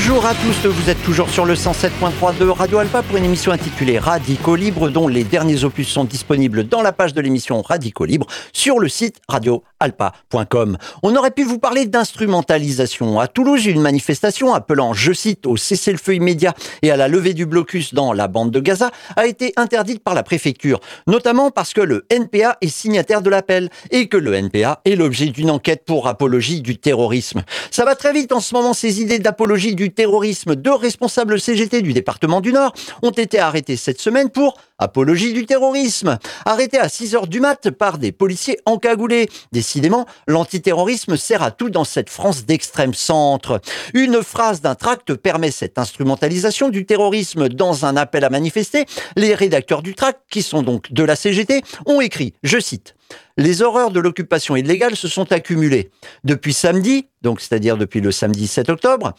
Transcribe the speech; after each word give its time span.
Bonjour 0.00 0.24
à 0.26 0.32
tous, 0.32 0.64
vous 0.68 0.90
êtes 0.90 1.02
toujours 1.02 1.28
sur 1.28 1.44
le 1.44 1.54
107.3 1.54 2.38
de 2.38 2.46
Radio 2.46 2.78
Alpa 2.78 3.02
pour 3.02 3.16
une 3.16 3.24
émission 3.24 3.50
intitulée 3.50 3.98
Radico 3.98 4.54
Libre 4.54 4.90
dont 4.90 5.08
les 5.08 5.24
derniers 5.24 5.64
opus 5.64 5.88
sont 5.88 6.04
disponibles 6.04 6.68
dans 6.68 6.82
la 6.82 6.92
page 6.92 7.14
de 7.14 7.20
l'émission 7.20 7.60
Radico 7.62 8.04
Libre 8.04 8.28
sur 8.52 8.78
le 8.78 8.88
site 8.88 9.16
radioalpa.com. 9.28 10.78
On 11.02 11.16
aurait 11.16 11.32
pu 11.32 11.42
vous 11.42 11.58
parler 11.58 11.86
d'instrumentalisation. 11.86 13.18
À 13.18 13.26
Toulouse, 13.26 13.66
une 13.66 13.80
manifestation 13.80 14.54
appelant, 14.54 14.92
je 14.92 15.12
cite, 15.12 15.46
au 15.46 15.56
cessez-le-feu 15.56 16.14
immédiat 16.14 16.54
et 16.82 16.92
à 16.92 16.96
la 16.96 17.08
levée 17.08 17.34
du 17.34 17.44
blocus 17.44 17.92
dans 17.92 18.12
la 18.12 18.28
bande 18.28 18.52
de 18.52 18.60
Gaza 18.60 18.92
a 19.16 19.26
été 19.26 19.52
interdite 19.56 20.04
par 20.04 20.14
la 20.14 20.22
préfecture, 20.22 20.78
notamment 21.08 21.50
parce 21.50 21.72
que 21.72 21.80
le 21.80 22.06
NPA 22.08 22.56
est 22.60 22.68
signataire 22.68 23.20
de 23.20 23.30
l'appel 23.30 23.68
et 23.90 24.06
que 24.06 24.16
le 24.16 24.32
NPA 24.34 24.80
est 24.84 24.94
l'objet 24.94 25.26
d'une 25.26 25.50
enquête 25.50 25.82
pour 25.84 26.06
apologie 26.06 26.60
du 26.60 26.78
terrorisme. 26.78 27.42
Ça 27.72 27.84
va 27.84 27.96
très 27.96 28.12
vite 28.12 28.30
en 28.30 28.38
ce 28.38 28.54
moment 28.54 28.74
ces 28.74 29.02
idées 29.02 29.18
d'apologie 29.18 29.74
du 29.74 29.87
terrorisme, 29.92 30.54
deux 30.54 30.74
responsables 30.74 31.40
CGT 31.40 31.82
du 31.82 31.92
département 31.92 32.40
du 32.40 32.52
Nord 32.52 32.72
ont 33.02 33.10
été 33.10 33.38
arrêtés 33.38 33.76
cette 33.76 34.00
semaine 34.00 34.30
pour 34.30 34.56
apologie 34.78 35.32
du 35.32 35.44
terrorisme. 35.44 36.18
Arrêtés 36.44 36.78
à 36.78 36.88
6 36.88 37.14
heures 37.14 37.26
du 37.26 37.40
mat 37.40 37.70
par 37.70 37.98
des 37.98 38.12
policiers 38.12 38.58
encagoulés. 38.64 39.28
Décidément, 39.52 40.06
l'antiterrorisme 40.26 41.16
sert 41.16 41.42
à 41.42 41.50
tout 41.50 41.70
dans 41.70 41.84
cette 41.84 42.10
France 42.10 42.44
d'extrême 42.46 42.94
centre. 42.94 43.60
Une 43.94 44.22
phrase 44.22 44.60
d'un 44.60 44.74
tract 44.74 45.14
permet 45.14 45.50
cette 45.50 45.78
instrumentalisation 45.78 46.68
du 46.68 46.86
terrorisme 46.86 47.48
dans 47.48 47.84
un 47.84 47.96
appel 47.96 48.24
à 48.24 48.30
manifester. 48.30 48.86
Les 49.16 49.34
rédacteurs 49.34 49.82
du 49.82 49.94
tract, 49.94 50.20
qui 50.30 50.42
sont 50.42 50.62
donc 50.62 50.92
de 50.92 51.02
la 51.02 51.16
CGT, 51.16 51.62
ont 51.86 52.00
écrit, 52.00 52.34
je 52.42 52.58
cite, 52.58 52.94
les 53.36 53.62
horreurs 53.62 53.90
de 53.90 54.00
l'occupation 54.00 54.56
illégale 54.56 54.96
se 54.96 55.08
sont 55.08 55.32
accumulées. 55.32 55.90
Depuis 56.24 56.52
samedi, 56.52 57.06
donc 57.22 57.40
c'est-à-dire 57.40 57.76
depuis 57.76 58.00
le 58.00 58.12
samedi 58.12 58.46
7 58.46 58.68
octobre, 58.68 59.14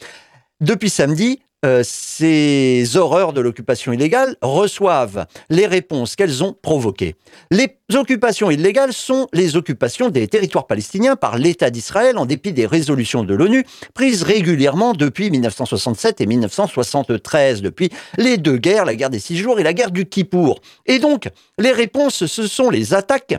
depuis 0.62 0.90
samedi, 0.90 1.40
euh, 1.66 1.82
ces 1.84 2.96
horreurs 2.96 3.34
de 3.34 3.42
l'occupation 3.42 3.92
illégale 3.92 4.38
reçoivent 4.42 5.26
les 5.50 5.66
réponses 5.66 6.16
qu'elles 6.16 6.42
ont 6.42 6.54
provoquées. 6.54 7.16
Les 7.52 7.78
occupations 7.94 8.50
illégales 8.50 8.94
sont 8.94 9.28
les 9.34 9.58
occupations 9.58 10.10
des 10.10 10.30
territoires 10.30 10.68
palestiniens 10.68 11.18
par 11.18 11.38
l'État 11.38 11.70
d'Israël 11.70 12.18
en 12.18 12.26
dépit 12.26 12.54
des 12.54 12.66
résolutions 12.66 13.26
de 13.26 13.34
l'ONU 13.34 13.66
prises 13.94 14.24
régulièrement 14.24 14.94
depuis 14.94 15.30
1967 15.32 16.22
et 16.22 16.26
1973, 16.26 17.62
depuis 17.62 17.90
les 18.18 18.38
deux 18.38 18.58
guerres, 18.58 18.86
la 18.86 18.96
guerre 18.96 19.10
des 19.10 19.20
six 19.20 19.36
jours 19.36 19.60
et 19.60 19.64
la 19.64 19.74
guerre 19.74 19.92
du 19.92 20.06
Kippour. 20.06 20.62
Et 20.86 21.00
donc, 21.00 21.30
les 21.58 21.74
réponses, 21.74 22.26
ce 22.26 22.48
sont 22.48 22.70
les 22.70 22.94
attaques 22.94 23.36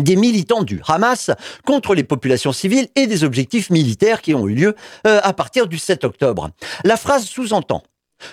des 0.00 0.16
militants 0.16 0.62
du 0.62 0.80
Hamas 0.86 1.30
contre 1.64 1.94
les 1.94 2.04
populations 2.04 2.52
civiles 2.52 2.88
et 2.96 3.06
des 3.06 3.24
objectifs 3.24 3.70
militaires 3.70 4.22
qui 4.22 4.34
ont 4.34 4.48
eu 4.48 4.54
lieu 4.54 4.74
euh, 5.06 5.20
à 5.22 5.32
partir 5.32 5.66
du 5.66 5.78
7 5.78 6.04
octobre. 6.04 6.50
La 6.84 6.96
phrase 6.96 7.24
sous-entend 7.24 7.82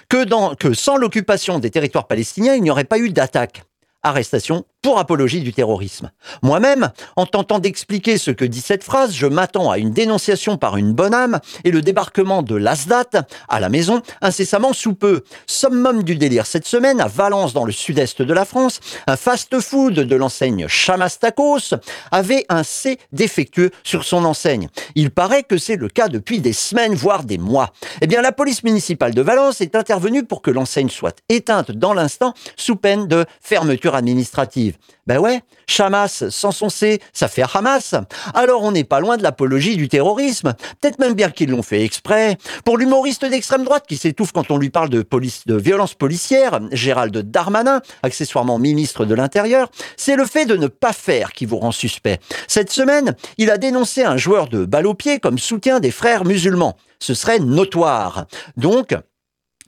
que, 0.09 0.73
sans 0.73 0.97
l'occupation 0.97 1.59
des 1.59 1.69
territoires 1.69 2.07
palestiniens, 2.07 2.55
il 2.55 2.63
n'y 2.63 2.71
aurait 2.71 2.83
pas 2.83 2.99
eu 2.99 3.09
d'attaque 3.09 3.63
arrestation 4.03 4.65
pour 4.81 4.99
apologie 4.99 5.41
du 5.41 5.53
terrorisme. 5.53 6.11
Moi-même, 6.41 6.91
en 7.15 7.25
tentant 7.25 7.59
d'expliquer 7.59 8.17
ce 8.17 8.31
que 8.31 8.45
dit 8.45 8.61
cette 8.61 8.83
phrase, 8.83 9.13
je 9.13 9.27
m'attends 9.27 9.69
à 9.69 9.77
une 9.77 9.91
dénonciation 9.91 10.57
par 10.57 10.77
une 10.77 10.93
bonne 10.93 11.13
âme 11.13 11.39
et 11.63 11.71
le 11.71 11.81
débarquement 11.81 12.41
de 12.41 12.55
l'Asdat 12.55 13.05
à 13.47 13.59
la 13.59 13.69
maison 13.69 14.01
incessamment 14.21 14.73
sous 14.73 14.93
peu. 14.93 15.23
Summum 15.47 16.03
du 16.03 16.15
délire 16.15 16.45
cette 16.45 16.65
semaine, 16.65 16.99
à 16.99 17.07
Valence 17.07 17.53
dans 17.53 17.65
le 17.65 17.71
sud-est 17.71 18.21
de 18.21 18.33
la 18.33 18.45
France, 18.45 18.79
un 19.07 19.15
fast-food 19.15 19.93
de 19.93 20.15
l'enseigne 20.15 20.67
Chamastakos 20.67 21.75
avait 22.11 22.45
un 22.49 22.63
C 22.63 22.97
défectueux 23.11 23.71
sur 23.83 24.03
son 24.03 24.25
enseigne. 24.25 24.69
Il 24.95 25.11
paraît 25.11 25.43
que 25.43 25.57
c'est 25.57 25.75
le 25.75 25.89
cas 25.89 26.07
depuis 26.07 26.39
des 26.39 26.53
semaines, 26.53 26.95
voire 26.95 27.23
des 27.23 27.37
mois. 27.37 27.73
Eh 28.01 28.07
bien, 28.07 28.21
la 28.21 28.31
police 28.31 28.63
municipale 28.63 29.13
de 29.13 29.21
Valence 29.21 29.61
est 29.61 29.75
intervenue 29.75 30.23
pour 30.23 30.41
que 30.41 30.51
l'enseigne 30.51 30.89
soit 30.89 31.17
éteinte 31.29 31.71
dans 31.71 31.93
l'instant 31.93 32.33
sous 32.55 32.75
peine 32.75 33.07
de 33.07 33.25
fermeture 33.41 33.95
administrative. 33.95 34.70
Ben 35.07 35.19
ouais, 35.19 35.41
son 35.67 36.69
C, 36.69 37.01
ça 37.13 37.27
fait 37.27 37.43
Hamas. 37.53 37.95
Alors 38.33 38.63
on 38.63 38.71
n'est 38.71 38.83
pas 38.83 38.99
loin 38.99 39.17
de 39.17 39.23
l'apologie 39.23 39.75
du 39.75 39.89
terrorisme. 39.89 40.53
Peut-être 40.79 40.99
même 40.99 41.13
bien 41.13 41.29
qu'ils 41.29 41.49
l'ont 41.49 41.63
fait 41.63 41.83
exprès. 41.83 42.37
Pour 42.65 42.77
l'humoriste 42.77 43.25
d'extrême 43.25 43.63
droite 43.63 43.85
qui 43.87 43.97
s'étouffe 43.97 44.31
quand 44.31 44.51
on 44.51 44.57
lui 44.57 44.69
parle 44.69 44.89
de, 44.89 45.05
de 45.45 45.55
violence 45.55 45.93
policière, 45.93 46.59
Gérald 46.71 47.17
Darmanin, 47.17 47.81
accessoirement 48.03 48.59
ministre 48.59 49.05
de 49.05 49.15
l'Intérieur, 49.15 49.69
c'est 49.97 50.15
le 50.15 50.25
fait 50.25 50.45
de 50.45 50.55
ne 50.55 50.67
pas 50.67 50.93
faire 50.93 51.31
qui 51.31 51.45
vous 51.45 51.57
rend 51.57 51.71
suspect. 51.71 52.19
Cette 52.47 52.71
semaine, 52.71 53.15
il 53.37 53.49
a 53.49 53.57
dénoncé 53.57 54.03
un 54.03 54.17
joueur 54.17 54.47
de 54.47 54.65
balle 54.65 54.87
au 54.87 54.93
pied 54.93 55.19
comme 55.19 55.39
soutien 55.39 55.79
des 55.79 55.91
frères 55.91 56.25
musulmans. 56.25 56.77
Ce 56.99 57.13
serait 57.13 57.39
notoire. 57.39 58.25
Donc, 58.57 58.95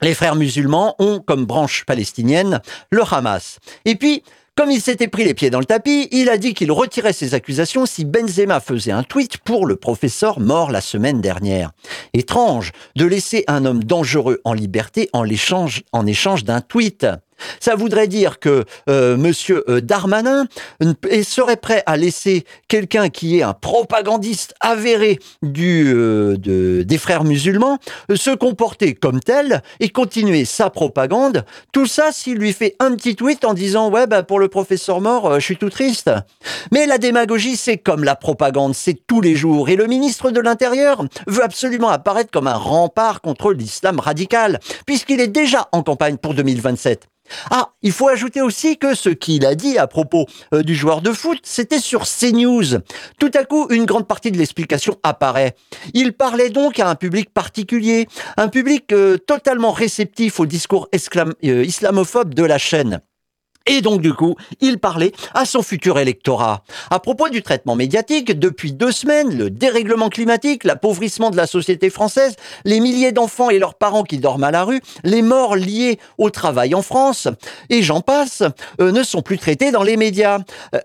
les 0.02 0.14
frères 0.14 0.36
musulmans 0.36 0.96
ont 1.00 1.20
comme 1.20 1.46
branche 1.46 1.86
palestinienne 1.86 2.62
le 2.92 3.02
Hamas. 3.10 3.60
Et 3.86 3.96
puis, 3.96 4.24
comme 4.56 4.70
il 4.70 4.82
s'était 4.82 5.08
pris 5.08 5.24
les 5.24 5.34
pieds 5.34 5.50
dans 5.50 5.60
le 5.60 5.66
tapis, 5.66 6.08
il 6.12 6.30
a 6.30 6.38
dit 6.38 6.54
qu'il 6.54 6.72
retirait 6.72 7.12
ses 7.12 7.34
accusations 7.34 7.88
si 7.88 8.06
Benzema 8.06 8.60
faisait 8.60 8.92
un 8.92 9.02
tweet 9.02 9.40
pour 9.40 9.66
le 9.66 9.76
professeur 9.76 10.40
mort 10.40 10.70
la 10.70 10.80
semaine 10.80 11.22
dernière. 11.22 11.72
Étrange 12.14 12.72
de 12.96 13.06
laisser 13.06 13.44
un 13.48 13.66
homme 13.66 13.84
dangereux 13.84 14.42
en 14.44 14.54
liberté 14.54 15.10
en, 15.12 15.26
échange 15.26 16.44
d'un 16.44 16.62
tweet. 16.62 17.08
Ça 17.60 17.76
voudrait 17.76 18.08
dire 18.08 18.40
que 18.40 18.66
euh, 18.90 19.18
Monsieur 19.18 19.64
euh, 19.70 19.82
Darmanin 19.82 20.46
serait 21.24 21.58
prêt 21.58 21.84
à 21.86 21.98
laisser 21.98 22.46
quelqu'un 22.68 23.10
qui 23.10 23.40
est 23.40 23.44
un 23.44 23.54
propagandiste 23.54 24.54
avéré 24.60 25.20
du, 25.42 25.92
euh, 25.94 26.36
des 26.38 26.98
frères 26.98 27.24
musulmans 27.24 27.78
se 28.14 28.32
comporter 28.32 28.94
comme 28.94 29.20
tel 29.20 29.62
et 29.80 29.90
continuer 29.90 30.46
sa 30.46 30.70
propagande. 30.70 31.46
Tout 31.72 31.86
ça 31.86 32.12
s'il 32.12 32.38
lui 32.38 32.54
fait 32.54 32.76
un 32.80 32.96
petit 32.96 33.16
tweet 33.16 33.46
en 33.46 33.54
disant 33.54 33.90
ouais 33.90 34.08
bah, 34.08 34.24
pour 34.24 34.40
le 34.40 34.48
professeur 34.48 35.02
mort 35.02 35.40
je 35.40 35.46
suis 35.46 35.58
tout 35.58 35.70
triste. 35.70 36.12
Mais 36.72 36.86
la 36.86 36.98
démagogie 36.98 37.58
c'est 37.58 37.78
comme 37.78 38.04
la 38.04 38.16
propagande, 38.16 38.76
c'est 38.76 39.06
tous 39.08 39.22
les 39.22 39.36
jours 39.36 39.70
et 39.70 39.76
le 39.76 39.88
ministre 39.88 40.32
de 40.32 40.40
l'Intérieur 40.40 41.06
veut 41.28 41.44
absolument 41.44 41.90
apparaître 41.90 42.32
comme 42.32 42.48
un 42.48 42.56
rempart 42.56 43.22
contre 43.22 43.54
l'islam 43.54 44.00
radical 44.00 44.60
puisqu'il 44.86 45.20
est 45.20 45.28
déjà 45.28 45.68
en 45.72 45.84
campagne 45.84 46.18
pour 46.18 46.34
2027. 46.34 47.13
Ah, 47.52 47.70
il 47.82 47.92
faut 47.92 48.08
ajouter 48.08 48.42
aussi 48.42 48.78
que 48.78 48.96
ce 48.96 49.10
qu'il 49.10 49.46
a 49.46 49.56
dit 49.56 49.78
à 49.78 49.88
propos 49.88 50.26
euh, 50.54 50.64
du 50.64 50.76
joueur 50.76 51.02
de 51.02 51.12
foot, 51.12 51.40
c'était 51.44 51.80
sur 51.80 52.04
CNews. 52.04 52.80
Tout 53.20 53.32
à 53.34 53.44
coup, 53.44 53.68
une 53.70 53.86
grande 53.86 54.08
partie 54.08 54.32
de 54.32 54.38
l'explication 54.38 54.98
apparaît. 55.04 55.56
Il 55.94 56.14
parlait 56.14 56.50
donc 56.50 56.80
à 56.80 56.90
un 56.90 56.96
public 56.96 57.34
particulier, 57.34 58.08
un 58.38 58.48
public 58.48 58.92
euh, 58.92 59.18
totalement 59.18 59.72
réceptif 59.72 60.40
au 60.40 60.46
discours 60.46 60.90
euh, 60.94 61.64
islamophobe 61.64 62.34
de 62.34 62.44
la 62.44 62.58
chaîne. 62.58 63.02
Et 63.66 63.82
donc, 63.82 64.02
du 64.02 64.14
coup, 64.14 64.36
il 64.60 64.78
parlait 64.78 65.14
à 65.34 65.46
son 65.46 65.62
futur 65.62 65.98
électorat. 65.98 66.64
À 66.90 67.00
propos 67.00 67.30
du 67.30 67.42
traitement 67.42 67.76
médiatique, 67.76 68.38
depuis 68.38 68.74
deux 68.74 68.92
semaines, 68.92 69.38
le 69.38 69.50
dérèglement 69.50 70.10
climatique, 70.10 70.66
l'appauvrissement 70.66 71.30
de 71.30 71.38
la 71.38 71.48
société 71.48 71.90
française, 71.90 72.36
les 72.66 72.82
milliers 72.82 73.14
d'enfants 73.14 73.50
et 73.50 73.60
leurs 73.60 73.76
parents 73.76 74.04
qui 74.04 74.18
dorment 74.18 74.44
à 74.44 74.52
la 74.52 74.64
rue, 74.66 74.82
les 75.04 75.22
morts 75.22 75.56
liées 75.56 75.98
au 76.18 76.30
travail 76.30 76.76
en 76.76 76.82
France, 76.82 77.30
et 77.70 77.82
j'en 77.84 78.02
passe, 78.02 78.44
euh, 78.82 78.92
ne 78.92 79.04
sont 79.04 79.22
plus 79.22 79.38
traités 79.38 79.72
dans 79.72 79.84
les 79.84 79.96
médias. 79.96 80.40
Euh, 80.76 80.80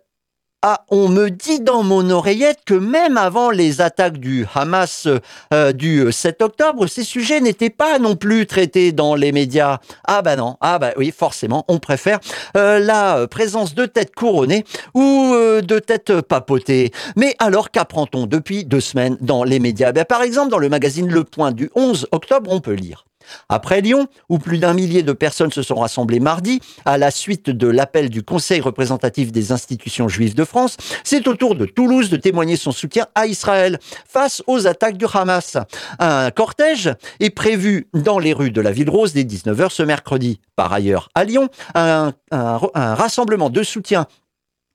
ah, 0.63 0.85
on 0.89 1.09
me 1.09 1.31
dit 1.31 1.61
dans 1.61 1.85
mon 1.85 2.11
oreillette 2.11 2.59
que 2.67 2.75
même 2.75 3.17
avant 3.17 3.51
les 3.51 3.81
attaques 3.81 4.19
du 4.19 4.45
Hamas 4.57 5.07
euh, 5.55 5.73
du 5.73 6.11
7 6.11 6.43
octobre, 6.43 6.89
ces 6.89 7.05
sujets 7.05 7.41
n'étaient 7.41 7.71
pas 7.71 8.01
non 8.01 8.17
plus 8.17 8.45
traités 8.45 8.91
dans 8.91 9.15
les 9.15 9.31
médias. 9.31 9.79
Ah 10.09 10.21
bah 10.21 10.35
non, 10.35 10.57
ah 10.61 10.81
bah 10.81 10.95
oui, 10.97 11.13
forcément, 11.17 11.65
on 11.69 11.79
préfère 11.79 12.19
euh, 12.57 12.81
la 12.81 13.29
présence 13.29 13.77
de 13.77 13.87
têtes 13.87 14.17
couronnées 14.17 14.65
ou 14.95 15.31
euh, 15.33 15.61
de 15.61 15.79
têtes 15.79 16.23
papotées. 16.23 16.91
Mais 17.15 17.37
alors 17.39 17.71
qu'apprend-on 17.71 18.27
depuis 18.27 18.65
deux 18.65 18.81
semaines 18.81 19.17
dans 19.21 19.45
les 19.45 19.61
médias? 19.61 19.93
Ben, 19.93 20.05
Par 20.05 20.23
exemple, 20.23 20.51
dans 20.51 20.59
le 20.59 20.69
magazine 20.69 21.09
Le 21.09 21.23
Point 21.23 21.53
du 21.53 21.71
11 21.77 22.09
octobre, 22.11 22.51
on 22.53 22.59
peut 22.59 22.73
lire 22.73 23.05
après 23.49 23.81
Lyon, 23.81 24.09
où 24.29 24.39
plus 24.39 24.59
d'un 24.59 24.75
millier 24.75 25.03
de 25.03 25.13
personnes 25.13 25.53
se 25.53 25.63
sont 25.63 25.77
rassemblées 25.77 26.21
mardi, 26.21 26.61
à 26.85 26.99
la 26.99 27.11
suite 27.11 27.51
de 27.51 27.67
l'appel 27.67 28.11
du 28.11 28.23
Conseil 28.23 28.61
représentatif 28.61 29.33
des 29.33 29.53
institutions 29.53 30.09
juives 30.09 30.35
de 30.35 30.45
France, 30.45 30.77
c'est 31.05 31.27
au 31.29 31.35
tour 31.35 31.55
de 31.55 31.67
Toulouse 31.67 32.11
de 32.11 32.17
témoigner 32.17 32.57
son 32.57 32.73
soutien 32.73 33.07
à 33.15 33.27
Israël 33.27 33.79
face 34.09 34.43
aux 34.47 34.67
attaques 34.67 34.97
du 34.97 35.07
Hamas. 35.13 35.57
Un 35.99 36.31
cortège 36.31 36.91
est 37.21 37.31
prévu 37.31 37.89
dans 37.95 38.19
les 38.19 38.33
rues 38.33 38.51
de 38.51 38.61
la 38.61 38.73
Ville 38.73 38.91
Rose 38.91 39.13
dès 39.13 39.25
19h 39.25 39.71
ce 39.71 39.83
mercredi. 39.83 40.41
Par 40.57 40.73
ailleurs, 40.73 41.09
à 41.15 41.25
Lyon, 41.25 41.49
un, 41.75 42.13
rassemblement 42.33 43.51
de 43.51 43.63
soutien 43.63 44.07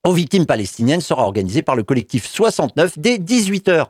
aux 0.04 0.12
victimes 0.12 0.46
palestiniennes 0.46 1.00
sera 1.00 1.22
organisé 1.22 1.62
par 1.62 1.76
le 1.76 1.82
collectif 1.82 2.26
69 2.26 2.98
dès 2.98 3.16
18h. 3.16 3.86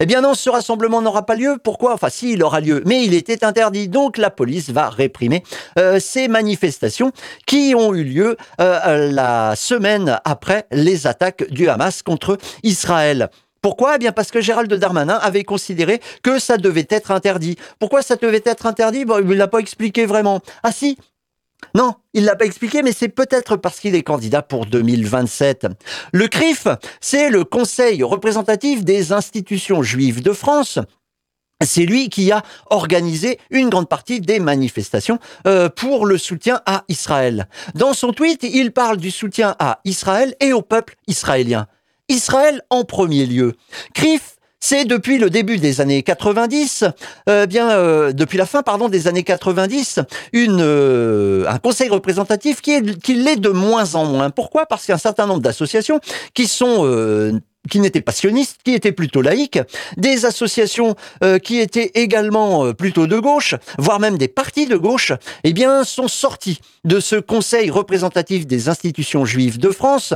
Eh 0.00 0.06
bien 0.06 0.20
non, 0.20 0.34
ce 0.34 0.50
rassemblement 0.50 1.02
n'aura 1.02 1.26
pas 1.26 1.34
lieu. 1.34 1.58
Pourquoi? 1.62 1.94
Enfin 1.94 2.08
si, 2.08 2.32
il 2.32 2.42
aura 2.42 2.60
lieu, 2.60 2.82
mais 2.86 3.04
il 3.04 3.14
était 3.14 3.44
interdit. 3.44 3.88
Donc 3.88 4.18
la 4.18 4.30
police 4.30 4.70
va 4.70 4.88
réprimer 4.88 5.42
euh, 5.78 5.98
ces 6.00 6.28
manifestations 6.28 7.12
qui 7.46 7.74
ont 7.76 7.94
eu 7.94 8.04
lieu 8.04 8.36
euh, 8.60 9.10
la 9.10 9.54
semaine 9.56 10.20
après 10.24 10.66
les 10.70 11.06
attaques 11.06 11.50
du 11.50 11.68
Hamas 11.68 12.02
contre 12.02 12.38
Israël. 12.62 13.30
Pourquoi? 13.64 13.94
Eh 13.94 13.98
bien 13.98 14.12
parce 14.12 14.30
que 14.30 14.42
Gérald 14.42 14.70
Darmanin 14.74 15.18
avait 15.22 15.42
considéré 15.42 16.00
que 16.22 16.38
ça 16.38 16.58
devait 16.58 16.86
être 16.90 17.10
interdit. 17.10 17.56
Pourquoi 17.78 18.02
ça 18.02 18.16
devait 18.16 18.42
être 18.44 18.66
interdit? 18.66 19.06
Bon, 19.06 19.20
Il 19.20 19.26
ne 19.26 19.34
l'a 19.34 19.48
pas 19.48 19.58
expliqué 19.60 20.04
vraiment. 20.04 20.40
Ah 20.62 20.70
si, 20.70 20.98
non, 21.74 21.94
il 22.12 22.24
l'a 22.24 22.36
pas 22.36 22.44
expliqué, 22.44 22.82
mais 22.82 22.92
c'est 22.92 23.08
peut-être 23.08 23.56
parce 23.56 23.80
qu'il 23.80 23.94
est 23.94 24.02
candidat 24.02 24.42
pour 24.42 24.66
2027. 24.66 25.66
Le 26.12 26.28
CRIF, 26.28 26.68
c'est 27.00 27.30
le 27.30 27.44
Conseil 27.44 28.02
représentatif 28.02 28.84
des 28.84 29.12
institutions 29.12 29.82
juives 29.82 30.22
de 30.22 30.32
France. 30.32 30.78
C'est 31.62 31.86
lui 31.86 32.08
qui 32.08 32.30
a 32.32 32.42
organisé 32.70 33.38
une 33.50 33.70
grande 33.70 33.88
partie 33.88 34.20
des 34.20 34.40
manifestations 34.40 35.18
euh, 35.46 35.68
pour 35.68 36.06
le 36.06 36.18
soutien 36.18 36.60
à 36.66 36.84
Israël. 36.88 37.48
Dans 37.74 37.94
son 37.94 38.12
tweet, 38.12 38.42
il 38.42 38.72
parle 38.72 38.96
du 38.96 39.10
soutien 39.10 39.54
à 39.58 39.80
Israël 39.84 40.34
et 40.40 40.52
au 40.52 40.62
peuple 40.62 40.96
israélien. 41.06 41.66
Israël 42.08 42.60
en 42.70 42.84
premier 42.84 43.24
lieu. 43.24 43.54
CRIF 43.94 44.33
c'est 44.64 44.86
depuis 44.86 45.18
le 45.18 45.28
début 45.28 45.58
des 45.58 45.82
années 45.82 46.02
90, 46.02 46.84
euh, 47.28 47.44
bien 47.44 47.70
euh, 47.70 48.14
depuis 48.14 48.38
la 48.38 48.46
fin 48.46 48.62
pardon 48.62 48.88
des 48.88 49.08
années 49.08 49.22
90, 49.22 50.00
une 50.32 50.56
euh, 50.62 51.44
un 51.46 51.58
conseil 51.58 51.90
représentatif 51.90 52.62
qui 52.62 52.72
est 52.72 52.98
qui 52.98 53.12
l'est 53.12 53.36
de 53.36 53.50
moins 53.50 53.94
en 53.94 54.06
moins. 54.06 54.30
Pourquoi? 54.30 54.64
Parce 54.64 54.86
qu'il 54.86 54.92
y 54.92 54.94
a 54.94 54.96
un 54.96 54.98
certain 54.98 55.26
nombre 55.26 55.42
d'associations 55.42 56.00
qui 56.32 56.46
sont 56.46 56.86
euh, 56.86 57.32
qui 57.68 57.78
n'étaient 57.80 58.00
pas 58.00 58.12
sionistes, 58.12 58.60
qui 58.64 58.72
étaient 58.72 58.92
plutôt 58.92 59.20
laïques, 59.20 59.58
des 59.98 60.24
associations 60.24 60.96
euh, 61.22 61.38
qui 61.38 61.58
étaient 61.58 61.90
également 61.94 62.64
euh, 62.64 62.72
plutôt 62.72 63.06
de 63.06 63.18
gauche, 63.18 63.54
voire 63.78 64.00
même 64.00 64.16
des 64.16 64.28
partis 64.28 64.66
de 64.66 64.76
gauche, 64.76 65.12
eh 65.44 65.52
bien, 65.52 65.84
sont 65.84 66.08
sortis 66.08 66.60
de 66.84 67.00
ce 67.00 67.16
Conseil 67.16 67.70
représentatif 67.70 68.46
des 68.46 68.68
institutions 68.68 69.24
juives 69.24 69.58
de 69.58 69.70
France, 69.70 70.14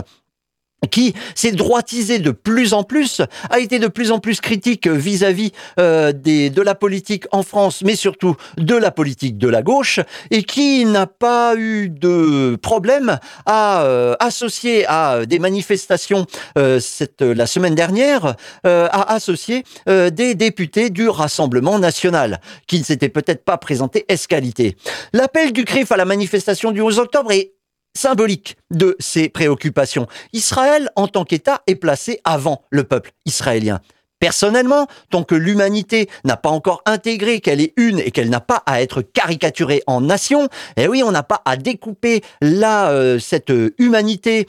qui 0.90 1.14
s'est 1.34 1.52
droitisé 1.52 2.18
de 2.18 2.30
plus 2.30 2.72
en 2.72 2.84
plus, 2.84 3.22
a 3.50 3.58
été 3.58 3.78
de 3.78 3.88
plus 3.88 4.12
en 4.12 4.18
plus 4.20 4.40
critique 4.40 4.86
vis-à-vis 4.86 5.52
euh, 5.80 6.12
de 6.12 6.62
la 6.62 6.74
politique 6.74 7.24
en 7.32 7.42
France, 7.42 7.82
mais 7.84 7.96
surtout 7.96 8.36
de 8.56 8.74
la 8.74 8.90
politique 8.90 9.38
de 9.38 9.48
la 9.48 9.62
gauche, 9.62 10.00
et 10.30 10.42
qui 10.42 10.84
n'a 10.84 11.06
pas 11.06 11.54
eu 11.56 11.88
de 11.88 12.56
problème 12.56 13.18
à 13.46 13.82
euh, 13.82 14.14
associer 14.20 14.86
à 14.86 15.26
des 15.26 15.38
manifestations 15.38 16.26
euh, 16.56 16.80
cette, 16.80 17.22
la 17.22 17.46
semaine 17.46 17.74
dernière, 17.74 18.36
euh, 18.66 18.88
à 18.90 19.12
associer 19.14 19.64
euh, 19.88 20.10
des 20.10 20.34
députés 20.34 20.90
du 20.90 21.08
Rassemblement 21.08 21.78
national, 21.78 22.40
qui 22.66 22.78
ne 22.78 22.84
s'étaient 22.84 23.08
peut-être 23.08 23.44
pas 23.44 23.58
présentés 23.58 24.04
escalité. 24.08 24.76
L'appel 25.12 25.52
du 25.52 25.64
CRIF 25.64 25.92
à 25.92 25.96
la 25.96 26.04
manifestation 26.04 26.70
du 26.70 26.80
11 26.80 26.98
octobre 26.98 27.32
est 27.32 27.52
symbolique 27.98 28.56
de 28.70 28.96
ces 29.00 29.28
préoccupations. 29.28 30.06
Israël, 30.32 30.88
en 30.94 31.08
tant 31.08 31.24
qu'État, 31.24 31.62
est 31.66 31.74
placé 31.74 32.20
avant 32.24 32.62
le 32.70 32.84
peuple 32.84 33.12
israélien. 33.26 33.80
Personnellement, 34.20 34.86
tant 35.10 35.22
que 35.22 35.34
l'humanité 35.34 36.08
n'a 36.24 36.36
pas 36.36 36.48
encore 36.48 36.82
intégré 36.86 37.40
qu'elle 37.40 37.60
est 37.60 37.72
une 37.76 38.00
et 38.00 38.10
qu'elle 38.10 38.30
n'a 38.30 38.40
pas 38.40 38.62
à 38.66 38.82
être 38.82 39.02
caricaturée 39.02 39.82
en 39.86 40.00
nation, 40.00 40.48
eh 40.76 40.88
oui, 40.88 41.02
on 41.04 41.12
n'a 41.12 41.22
pas 41.22 41.42
à 41.44 41.56
découper 41.56 42.22
là 42.40 42.90
euh, 42.90 43.18
cette 43.18 43.52
humanité 43.78 44.46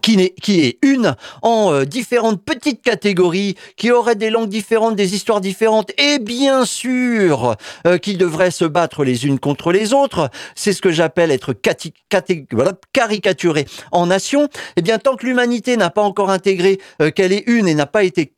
qui 0.00 0.20
est, 0.20 0.34
qui 0.40 0.60
est 0.60 0.78
une 0.82 1.14
en 1.42 1.72
euh, 1.72 1.84
différentes 1.84 2.44
petites 2.44 2.82
catégories, 2.82 3.56
qui 3.76 3.90
auraient 3.90 4.14
des 4.16 4.30
langues 4.30 4.48
différentes, 4.48 4.96
des 4.96 5.14
histoires 5.14 5.40
différentes, 5.40 5.90
et 5.98 6.18
bien 6.18 6.64
sûr 6.64 7.56
euh, 7.86 7.98
qui 7.98 8.16
devraient 8.16 8.50
se 8.50 8.64
battre 8.64 9.04
les 9.04 9.26
unes 9.26 9.38
contre 9.38 9.72
les 9.72 9.92
autres. 9.92 10.30
C'est 10.54 10.72
ce 10.72 10.82
que 10.82 10.90
j'appelle 10.90 11.30
être 11.30 11.54
voilà, 12.52 12.72
caricaturé 12.92 13.66
en 13.92 14.06
nation. 14.06 14.48
Eh 14.76 14.82
bien, 14.82 14.98
tant 14.98 15.16
que 15.16 15.26
l'humanité 15.26 15.76
n'a 15.76 15.90
pas 15.90 16.02
encore 16.02 16.30
intégré 16.30 16.78
euh, 17.00 17.10
qu'elle 17.10 17.32
est 17.32 17.44
une 17.46 17.68
et 17.68 17.74
n'a 17.74 17.86
pas 17.86 18.04
été 18.04 18.32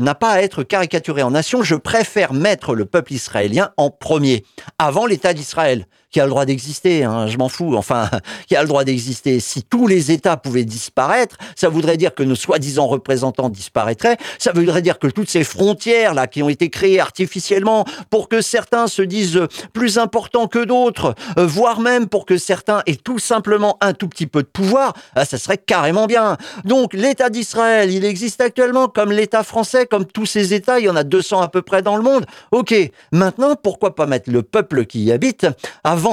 n'a 0.00 0.14
pas 0.14 0.30
à 0.30 0.40
être 0.40 0.62
caricaturé 0.62 1.22
en 1.22 1.32
nation, 1.32 1.62
je 1.62 1.74
préfère 1.74 2.32
mettre 2.32 2.74
le 2.74 2.86
peuple 2.86 3.12
israélien 3.12 3.72
en 3.76 3.90
premier, 3.90 4.42
avant 4.78 5.04
l'État 5.04 5.34
d'Israël, 5.34 5.86
qui 6.14 6.20
a 6.20 6.24
le 6.26 6.30
droit 6.30 6.44
d'exister, 6.44 7.02
hein, 7.02 7.26
je 7.26 7.36
m'en 7.38 7.48
fous, 7.48 7.74
enfin, 7.74 8.08
qui 8.46 8.54
a 8.54 8.62
le 8.62 8.68
droit 8.68 8.84
d'exister. 8.84 9.40
Si 9.40 9.64
tous 9.64 9.88
les 9.88 10.12
États 10.12 10.36
pouvaient 10.36 10.64
disparaître, 10.64 11.36
ça 11.56 11.68
voudrait 11.68 11.96
dire 11.96 12.14
que 12.14 12.22
nos 12.22 12.36
soi-disant 12.36 12.86
représentants 12.86 13.48
disparaîtraient, 13.48 14.16
ça 14.38 14.52
voudrait 14.52 14.80
dire 14.80 15.00
que 15.00 15.08
toutes 15.08 15.28
ces 15.28 15.42
frontières 15.42 16.14
là 16.14 16.28
qui 16.28 16.40
ont 16.44 16.48
été 16.48 16.70
créées 16.70 17.00
artificiellement 17.00 17.84
pour 18.10 18.28
que 18.28 18.42
certains 18.42 18.86
se 18.86 19.02
disent 19.02 19.40
plus 19.72 19.98
importants 19.98 20.46
que 20.46 20.64
d'autres, 20.64 21.16
euh, 21.36 21.46
voire 21.46 21.80
même 21.80 22.06
pour 22.06 22.26
que 22.26 22.38
certains 22.38 22.82
aient 22.86 22.94
tout 22.94 23.18
simplement 23.18 23.76
un 23.80 23.92
tout 23.92 24.06
petit 24.06 24.28
peu 24.28 24.42
de 24.42 24.48
pouvoir, 24.48 24.92
ah, 25.16 25.24
ça 25.24 25.36
serait 25.36 25.58
carrément 25.58 26.06
bien. 26.06 26.36
Donc 26.64 26.92
l'État 26.92 27.28
d'Israël, 27.28 27.90
il 27.90 28.04
existe 28.04 28.40
actuellement 28.40 28.86
comme 28.86 29.10
l'État 29.10 29.42
français, 29.42 29.86
comme 29.86 30.04
tous 30.04 30.26
ces 30.26 30.54
États, 30.54 30.78
il 30.78 30.84
y 30.84 30.88
en 30.88 30.94
a 30.94 31.02
200 31.02 31.40
à 31.40 31.48
peu 31.48 31.62
près 31.62 31.82
dans 31.82 31.96
le 31.96 32.04
monde. 32.04 32.24
Ok, 32.52 32.72
maintenant 33.10 33.56
pourquoi 33.60 33.96
pas 33.96 34.06
mettre 34.06 34.30
le 34.30 34.44
peuple 34.44 34.86
qui 34.86 35.02
y 35.02 35.10
habite 35.10 35.48
avant 35.82 36.03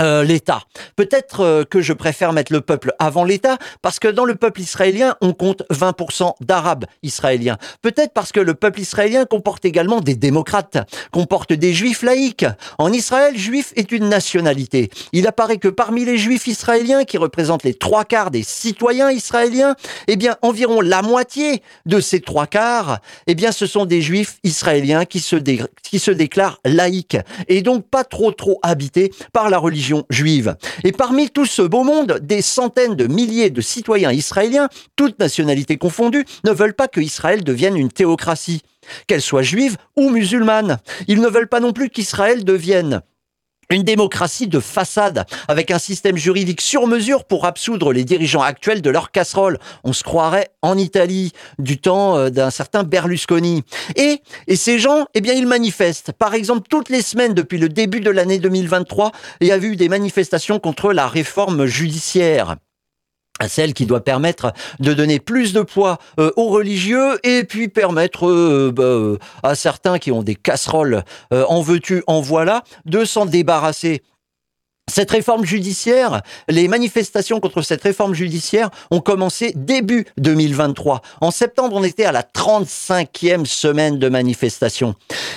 euh, 0.00 0.24
l'État. 0.24 0.62
Peut-être 0.96 1.40
euh, 1.40 1.64
que 1.64 1.82
je 1.82 1.92
préfère 1.92 2.32
mettre 2.32 2.52
le 2.52 2.62
peuple 2.62 2.94
avant 2.98 3.24
l'État 3.24 3.58
parce 3.82 3.98
que 3.98 4.08
dans 4.08 4.24
le 4.24 4.34
peuple 4.34 4.60
israélien, 4.62 5.16
on 5.20 5.34
compte 5.34 5.62
20% 5.70 6.34
d'Arabes 6.40 6.86
israéliens. 7.02 7.58
Peut-être 7.82 8.12
parce 8.14 8.32
que 8.32 8.40
le 8.40 8.54
peuple 8.54 8.80
israélien 8.80 9.26
comporte 9.26 9.64
également 9.64 10.00
des 10.00 10.14
démocrates, 10.14 10.78
comporte 11.10 11.52
des 11.52 11.74
juifs 11.74 12.02
laïcs. 12.02 12.46
En 12.78 12.90
Israël, 12.90 13.36
juif 13.36 13.72
est 13.76 13.92
une 13.92 14.08
nationalité. 14.08 14.90
Il 15.12 15.26
apparaît 15.26 15.58
que 15.58 15.68
parmi 15.68 16.06
les 16.06 16.16
juifs 16.16 16.46
israéliens, 16.46 17.04
qui 17.04 17.18
représentent 17.18 17.64
les 17.64 17.74
trois 17.74 18.04
quarts 18.04 18.30
des 18.30 18.42
citoyens 18.42 19.10
israéliens, 19.10 19.76
eh 20.08 20.16
bien, 20.16 20.36
environ 20.40 20.80
la 20.80 21.02
moitié 21.02 21.62
de 21.84 22.00
ces 22.00 22.20
trois 22.20 22.46
quarts, 22.46 23.00
eh 23.26 23.34
bien, 23.34 23.52
ce 23.52 23.66
sont 23.66 23.84
des 23.84 24.00
juifs 24.00 24.38
israéliens 24.42 25.04
qui 25.04 25.20
se, 25.20 25.36
qui 25.36 25.98
se 25.98 26.10
déclarent 26.10 26.60
laïcs 26.64 27.18
et 27.48 27.60
donc 27.62 27.86
pas 27.88 28.04
trop 28.04 28.32
trop 28.32 28.58
habités 28.62 29.12
par 29.32 29.50
la 29.50 29.58
religion 29.58 29.81
juive. 30.10 30.56
Et 30.84 30.92
parmi 30.92 31.30
tout 31.30 31.46
ce 31.46 31.62
beau 31.62 31.84
monde, 31.84 32.18
des 32.22 32.42
centaines 32.42 32.96
de 32.96 33.06
milliers 33.06 33.50
de 33.50 33.60
citoyens 33.60 34.12
israéliens, 34.12 34.68
toutes 34.96 35.18
nationalités 35.18 35.78
confondues, 35.78 36.24
ne 36.44 36.52
veulent 36.52 36.74
pas 36.74 36.88
que 36.88 37.00
Israël 37.00 37.44
devienne 37.44 37.76
une 37.76 37.90
théocratie, 37.90 38.62
qu'elle 39.06 39.22
soit 39.22 39.42
juive 39.42 39.76
ou 39.96 40.10
musulmane. 40.10 40.78
Ils 41.08 41.20
ne 41.20 41.28
veulent 41.28 41.48
pas 41.48 41.60
non 41.60 41.72
plus 41.72 41.90
qu'Israël 41.90 42.44
devienne 42.44 43.02
une 43.72 43.82
démocratie 43.82 44.46
de 44.46 44.60
façade, 44.60 45.24
avec 45.48 45.70
un 45.70 45.78
système 45.78 46.16
juridique 46.16 46.60
sur 46.60 46.86
mesure 46.86 47.24
pour 47.24 47.46
absoudre 47.46 47.92
les 47.92 48.04
dirigeants 48.04 48.42
actuels 48.42 48.82
de 48.82 48.90
leur 48.90 49.10
casserole. 49.10 49.58
On 49.84 49.92
se 49.92 50.02
croirait 50.02 50.50
en 50.62 50.78
Italie, 50.78 51.32
du 51.58 51.78
temps 51.78 52.16
euh, 52.16 52.30
d'un 52.30 52.50
certain 52.50 52.82
Berlusconi. 52.84 53.64
Et, 53.96 54.20
et 54.46 54.56
ces 54.56 54.78
gens, 54.78 55.06
eh 55.14 55.20
bien, 55.20 55.34
ils 55.34 55.46
manifestent. 55.46 56.12
Par 56.12 56.34
exemple, 56.34 56.68
toutes 56.68 56.88
les 56.88 57.02
semaines 57.02 57.34
depuis 57.34 57.58
le 57.58 57.68
début 57.68 58.00
de 58.00 58.10
l'année 58.10 58.38
2023, 58.38 59.12
il 59.40 59.48
y 59.48 59.52
a 59.52 59.58
eu 59.58 59.76
des 59.76 59.88
manifestations 59.88 60.58
contre 60.58 60.92
la 60.92 61.08
réforme 61.08 61.66
judiciaire 61.66 62.56
celle 63.48 63.74
qui 63.74 63.86
doit 63.86 64.04
permettre 64.04 64.52
de 64.80 64.92
donner 64.94 65.20
plus 65.20 65.52
de 65.52 65.62
poids 65.62 65.98
euh, 66.18 66.30
aux 66.36 66.48
religieux 66.48 67.18
et 67.24 67.44
puis 67.44 67.68
permettre 67.68 68.28
euh, 68.28 68.72
bah, 68.74 68.82
euh, 68.82 69.18
à 69.42 69.54
certains 69.54 69.98
qui 69.98 70.10
ont 70.10 70.22
des 70.22 70.34
casseroles 70.34 71.04
en 71.30 71.62
veux-tu, 71.62 72.02
en 72.06 72.20
voilà, 72.20 72.62
de 72.84 73.04
s'en 73.04 73.26
débarrasser. 73.26 74.02
Cette 74.90 75.12
réforme 75.12 75.44
judiciaire, 75.44 76.22
les 76.48 76.66
manifestations 76.66 77.38
contre 77.38 77.62
cette 77.62 77.82
réforme 77.82 78.14
judiciaire 78.14 78.68
ont 78.90 79.00
commencé 79.00 79.52
début 79.54 80.06
2023. 80.18 81.02
En 81.20 81.30
septembre, 81.30 81.76
on 81.76 81.84
était 81.84 82.04
à 82.04 82.10
la 82.10 82.22
35e 82.22 83.46
semaine 83.46 84.00
de 84.00 84.08
manifestation. 84.08 84.96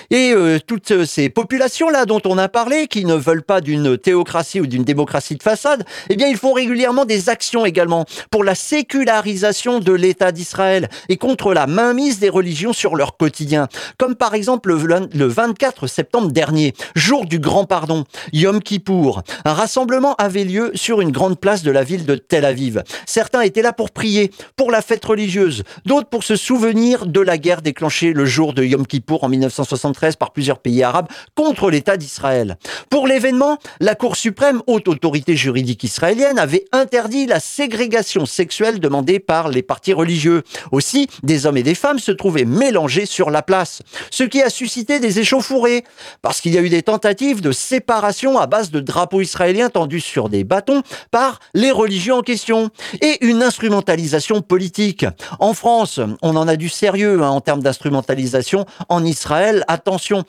Et 0.09 0.31
euh, 0.33 0.57
toutes 0.59 1.05
ces 1.05 1.29
populations-là 1.29 2.05
dont 2.05 2.21
on 2.25 2.39
a 2.39 2.49
parlé, 2.49 2.87
qui 2.87 3.05
ne 3.05 3.13
veulent 3.13 3.43
pas 3.43 3.61
d'une 3.61 3.99
théocratie 3.99 4.59
ou 4.59 4.65
d'une 4.65 4.83
démocratie 4.83 5.35
de 5.35 5.43
façade, 5.43 5.85
eh 6.09 6.15
bien, 6.15 6.27
ils 6.27 6.37
font 6.37 6.53
régulièrement 6.53 7.05
des 7.05 7.29
actions 7.29 7.65
également 7.65 8.05
pour 8.31 8.43
la 8.43 8.55
sécularisation 8.55 9.79
de 9.79 9.93
l'État 9.93 10.31
d'Israël 10.31 10.89
et 11.07 11.17
contre 11.17 11.53
la 11.53 11.67
mainmise 11.67 12.17
des 12.19 12.29
religions 12.29 12.73
sur 12.73 12.95
leur 12.95 13.15
quotidien. 13.15 13.67
Comme 13.99 14.15
par 14.15 14.33
exemple 14.33 14.73
le, 14.73 15.07
le 15.13 15.27
24 15.27 15.85
septembre 15.85 16.31
dernier, 16.31 16.73
jour 16.95 17.25
du 17.25 17.39
grand 17.39 17.65
pardon, 17.65 18.05
Yom 18.33 18.59
Kippour. 18.59 19.21
Un 19.43 19.53
rassemblement 19.53 20.15
avait 20.15 20.45
lieu 20.45 20.71
sur 20.75 21.01
une 21.01 21.11
grande 21.11 21.39
place 21.39 21.63
de 21.63 21.71
la 21.71 21.83
ville 21.83 22.05
de 22.05 22.15
Tel 22.15 22.45
Aviv. 22.45 22.83
Certains 23.05 23.41
étaient 23.41 23.61
là 23.61 23.73
pour 23.73 23.91
prier, 23.91 24.31
pour 24.55 24.71
la 24.71 24.81
fête 24.81 25.03
religieuse, 25.03 25.63
d'autres 25.85 26.09
pour 26.09 26.23
se 26.23 26.35
souvenir 26.35 27.05
de 27.05 27.19
la 27.19 27.37
guerre 27.37 27.61
déclenchée 27.61 28.13
le 28.13 28.25
jour 28.25 28.53
de 28.53 28.63
Yom 28.63 28.87
Kippour 28.87 29.23
en 29.23 29.29
1973 29.29 30.15
par 30.15 30.31
plusieurs 30.31 30.59
pays 30.59 30.83
arabes 30.83 31.07
contre 31.35 31.69
l'État 31.69 31.97
d'Israël. 31.97 32.57
Pour 32.89 33.07
l'événement, 33.07 33.57
la 33.79 33.95
Cour 33.95 34.15
suprême, 34.15 34.61
haute 34.67 34.87
autorité 34.87 35.35
juridique 35.35 35.83
israélienne, 35.83 36.39
avait 36.39 36.65
interdit 36.71 37.25
la 37.25 37.39
ségrégation 37.39 38.25
sexuelle 38.25 38.79
demandée 38.79 39.19
par 39.19 39.49
les 39.49 39.61
partis 39.61 39.93
religieux. 39.93 40.43
Aussi, 40.71 41.07
des 41.23 41.45
hommes 41.45 41.57
et 41.57 41.63
des 41.63 41.75
femmes 41.75 41.99
se 41.99 42.11
trouvaient 42.11 42.45
mélangés 42.45 43.05
sur 43.05 43.29
la 43.29 43.41
place, 43.41 43.81
ce 44.11 44.23
qui 44.23 44.41
a 44.41 44.49
suscité 44.49 44.99
des 44.99 45.19
échauffourées, 45.19 45.83
parce 46.21 46.41
qu'il 46.41 46.53
y 46.53 46.57
a 46.57 46.61
eu 46.61 46.69
des 46.69 46.83
tentatives 46.83 47.41
de 47.41 47.51
séparation 47.51 48.37
à 48.37 48.47
base 48.47 48.71
de 48.71 48.79
drapeaux 48.79 49.21
israélien 49.25 49.69
tendu 49.69 49.99
sur 49.99 50.29
des 50.29 50.43
bâtons 50.43 50.81
par 51.11 51.39
les 51.53 51.71
religieux 51.71 52.13
en 52.13 52.21
question 52.21 52.69
et 53.01 53.25
une 53.25 53.43
instrumentalisation 53.43 54.41
politique. 54.41 55.05
En 55.39 55.53
France, 55.53 55.99
on 56.21 56.35
en 56.35 56.47
a 56.47 56.55
du 56.55 56.69
sérieux 56.69 57.21
hein, 57.21 57.29
en 57.29 57.41
termes 57.41 57.61
d'instrumentalisation. 57.61 58.65
En 58.87 59.03
Israël, 59.03 59.65
attention, 59.67 60.23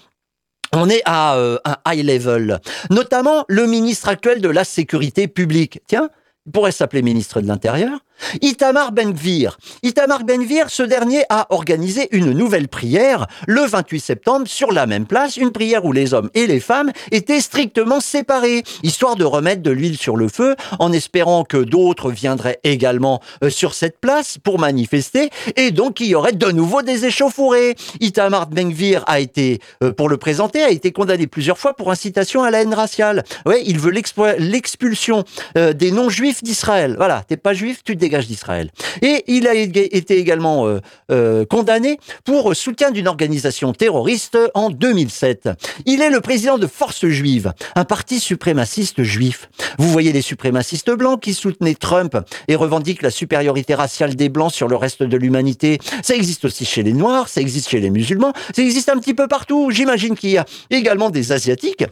on 0.72 0.88
est 0.88 1.02
à 1.04 1.36
euh, 1.36 1.58
un 1.64 1.76
high 1.86 2.04
level. 2.04 2.60
Notamment 2.90 3.44
le 3.48 3.66
ministre 3.66 4.08
actuel 4.08 4.40
de 4.40 4.48
la 4.48 4.64
Sécurité 4.64 5.28
publique. 5.28 5.80
Tiens, 5.86 6.08
il 6.46 6.52
pourrait 6.52 6.72
s'appeler 6.72 7.02
ministre 7.02 7.40
de 7.40 7.48
l'Intérieur. 7.48 7.98
Itamar 8.42 8.92
Ben-Gvir. 8.92 9.58
Itamar 9.82 10.24
Ben-Gvir, 10.24 10.70
ce 10.70 10.82
dernier 10.82 11.24
a 11.28 11.46
organisé 11.50 12.08
une 12.12 12.32
nouvelle 12.32 12.68
prière 12.68 13.26
le 13.46 13.62
28 13.62 14.00
septembre 14.00 14.46
sur 14.46 14.72
la 14.72 14.86
même 14.86 15.06
place, 15.06 15.36
une 15.36 15.52
prière 15.52 15.84
où 15.84 15.92
les 15.92 16.14
hommes 16.14 16.30
et 16.34 16.46
les 16.46 16.60
femmes 16.60 16.92
étaient 17.10 17.40
strictement 17.40 18.00
séparés, 18.00 18.62
histoire 18.82 19.16
de 19.16 19.24
remettre 19.24 19.62
de 19.62 19.70
l'huile 19.70 19.96
sur 19.96 20.16
le 20.16 20.28
feu, 20.28 20.56
en 20.78 20.92
espérant 20.92 21.44
que 21.44 21.58
d'autres 21.58 22.10
viendraient 22.10 22.60
également 22.64 23.20
euh, 23.42 23.50
sur 23.50 23.74
cette 23.74 23.98
place 24.00 24.38
pour 24.38 24.58
manifester, 24.58 25.30
et 25.56 25.70
donc 25.70 26.00
il 26.00 26.06
y 26.06 26.14
aurait 26.14 26.32
de 26.32 26.50
nouveau 26.50 26.82
des 26.82 27.04
échauffourées. 27.04 27.76
Itamar 28.00 28.46
Ben-Gvir 28.46 29.04
a 29.06 29.20
été, 29.20 29.60
euh, 29.82 29.92
pour 29.92 30.08
le 30.08 30.16
présenter, 30.16 30.62
a 30.62 30.70
été 30.70 30.92
condamné 30.92 31.26
plusieurs 31.26 31.58
fois 31.58 31.74
pour 31.74 31.90
incitation 31.90 32.42
à 32.42 32.50
la 32.50 32.62
haine 32.62 32.74
raciale. 32.74 33.24
Ouais, 33.44 33.62
il 33.66 33.78
veut 33.78 33.90
l'expulsion 33.90 35.24
euh, 35.56 35.72
des 35.72 35.90
non-juifs 35.90 36.42
d'Israël. 36.42 36.94
Voilà, 36.96 37.22
t'es 37.28 37.36
pas 37.36 37.54
juif, 37.54 37.82
tu 37.84 37.96
dégage 38.06 38.28
d'Israël. 38.28 38.70
Et 39.02 39.24
il 39.26 39.48
a 39.48 39.54
été 39.54 40.16
également 40.16 40.68
euh, 40.68 40.78
euh, 41.10 41.44
condamné 41.44 41.98
pour 42.24 42.54
soutien 42.54 42.92
d'une 42.92 43.08
organisation 43.08 43.72
terroriste 43.72 44.38
en 44.54 44.70
2007. 44.70 45.48
Il 45.86 46.02
est 46.02 46.10
le 46.10 46.20
président 46.20 46.56
de 46.56 46.68
Force 46.68 47.04
Juive, 47.06 47.52
un 47.74 47.84
parti 47.84 48.20
suprémaciste 48.20 49.02
juif. 49.02 49.48
Vous 49.78 49.90
voyez 49.90 50.12
les 50.12 50.22
suprémacistes 50.22 50.92
blancs 50.92 51.20
qui 51.20 51.34
soutenaient 51.34 51.74
Trump 51.74 52.16
et 52.46 52.54
revendiquent 52.54 53.02
la 53.02 53.10
supériorité 53.10 53.74
raciale 53.74 54.14
des 54.14 54.28
blancs 54.28 54.52
sur 54.52 54.68
le 54.68 54.76
reste 54.76 55.02
de 55.02 55.16
l'humanité. 55.16 55.80
Ça 56.02 56.14
existe 56.14 56.44
aussi 56.44 56.64
chez 56.64 56.84
les 56.84 56.92
noirs, 56.92 57.28
ça 57.28 57.40
existe 57.40 57.68
chez 57.68 57.80
les 57.80 57.90
musulmans, 57.90 58.32
ça 58.54 58.62
existe 58.62 58.88
un 58.88 58.98
petit 58.98 59.14
peu 59.14 59.26
partout. 59.26 59.70
J'imagine 59.72 60.14
qu'il 60.14 60.30
y 60.30 60.38
a 60.38 60.44
également 60.70 61.10
des 61.10 61.32
asiatiques 61.32 61.84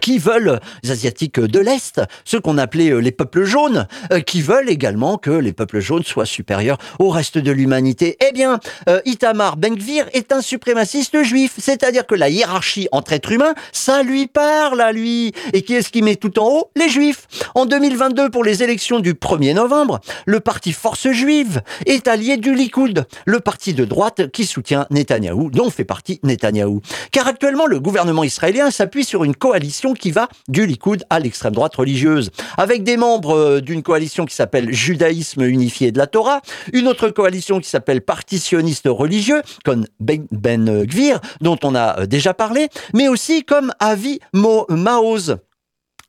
qui 0.00 0.18
veulent, 0.18 0.60
les 0.82 0.90
Asiatiques 0.90 1.40
de 1.40 1.60
l'Est, 1.60 2.00
ceux 2.24 2.40
qu'on 2.40 2.58
appelait 2.58 2.90
euh, 2.90 2.98
les 2.98 3.12
peuples 3.12 3.44
jaunes, 3.44 3.86
euh, 4.12 4.20
qui 4.20 4.42
veulent 4.42 4.68
également 4.68 5.18
que 5.18 5.30
les 5.30 5.52
peuples 5.52 5.80
jaunes 5.80 6.04
soient 6.04 6.26
supérieurs 6.26 6.78
au 6.98 7.10
reste 7.10 7.38
de 7.38 7.52
l'humanité. 7.52 8.16
Eh 8.26 8.32
bien, 8.32 8.58
Itamar 9.04 9.56
Ben-Gvir 9.56 10.06
est 10.12 10.32
un 10.32 10.40
suprémaciste 10.40 11.22
juif, 11.22 11.54
c'est-à-dire 11.58 12.06
que 12.06 12.14
la 12.14 12.28
hiérarchie 12.28 12.88
entre 12.92 13.12
êtres 13.12 13.32
humains, 13.32 13.54
ça 13.72 14.02
lui 14.02 14.26
parle 14.26 14.80
à 14.80 14.92
lui. 14.92 15.32
Et 15.52 15.62
qui 15.62 15.74
est-ce 15.74 15.90
qui 15.90 16.02
met 16.02 16.16
tout 16.16 16.38
en 16.38 16.48
haut? 16.48 16.70
Les 16.76 16.88
juifs. 16.88 17.26
En 17.54 17.66
2022, 17.66 18.30
pour 18.30 18.44
les 18.44 18.62
élections 18.62 19.00
du 19.00 19.14
1er 19.14 19.54
novembre, 19.54 20.00
le 20.26 20.40
parti 20.40 20.72
Force 20.72 21.10
juive 21.10 21.62
est 21.86 22.08
allié 22.08 22.36
du 22.36 22.54
Likoud, 22.54 23.06
le 23.26 23.40
parti 23.40 23.74
de 23.74 23.84
droite 23.84 24.30
qui 24.30 24.46
soutient 24.46 24.86
Netanyahou, 24.90 25.50
dont 25.50 25.70
fait 25.70 25.84
partie 25.84 26.20
Netanyahou. 26.22 26.80
Car 27.10 27.26
actuellement, 27.26 27.66
le 27.66 27.80
gouvernement 27.80 28.24
israélien 28.24 28.70
s'appuie 28.70 29.04
sur 29.04 29.24
une 29.24 29.34
coalition 29.34 29.73
qui 29.94 30.10
va 30.10 30.28
du 30.48 30.66
Likoud 30.66 31.04
à 31.10 31.18
l'extrême 31.18 31.52
droite 31.54 31.74
religieuse, 31.74 32.30
avec 32.56 32.84
des 32.84 32.96
membres 32.96 33.36
euh, 33.36 33.60
d'une 33.60 33.82
coalition 33.82 34.24
qui 34.24 34.34
s'appelle 34.34 34.72
Judaïsme 34.72 35.42
unifié 35.42 35.92
de 35.92 35.98
la 35.98 36.06
Torah, 36.06 36.40
une 36.72 36.86
autre 36.88 37.08
coalition 37.08 37.60
qui 37.60 37.68
s'appelle 37.68 38.00
Partitionniste 38.00 38.86
religieux, 38.86 39.42
comme 39.64 39.86
Ben, 40.00 40.26
ben 40.30 40.84
Gvir, 40.84 41.20
dont 41.40 41.58
on 41.64 41.74
a 41.74 42.00
euh, 42.00 42.06
déjà 42.06 42.34
parlé, 42.34 42.68
mais 42.94 43.08
aussi 43.08 43.44
comme 43.44 43.72
Avi 43.80 44.20
Maoz, 44.32 45.36